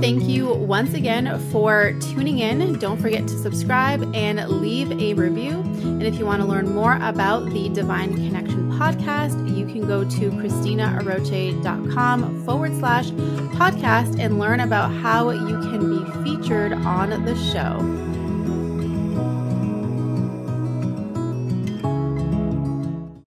Thank 0.01 0.23
you 0.23 0.51
once 0.51 0.95
again 0.95 1.39
for 1.51 1.93
tuning 2.01 2.39
in. 2.39 2.79
Don't 2.79 2.99
forget 2.99 3.27
to 3.27 3.37
subscribe 3.37 4.01
and 4.15 4.43
leave 4.49 4.91
a 4.99 5.13
review. 5.13 5.59
And 5.59 6.01
if 6.01 6.17
you 6.17 6.25
want 6.25 6.41
to 6.41 6.47
learn 6.47 6.73
more 6.73 6.95
about 7.03 7.45
the 7.51 7.69
Divine 7.69 8.15
Connection 8.15 8.70
podcast, 8.81 9.55
you 9.55 9.67
can 9.67 9.85
go 9.85 10.03
to 10.03 10.31
cristinaaroche.com 10.31 12.43
forward 12.43 12.75
slash 12.79 13.11
podcast 13.51 14.19
and 14.19 14.39
learn 14.39 14.61
about 14.61 14.91
how 14.91 15.29
you 15.29 15.61
can 15.69 15.87
be 15.87 16.03
featured 16.23 16.73
on 16.73 17.09
the 17.23 17.35
show. 17.35 18.10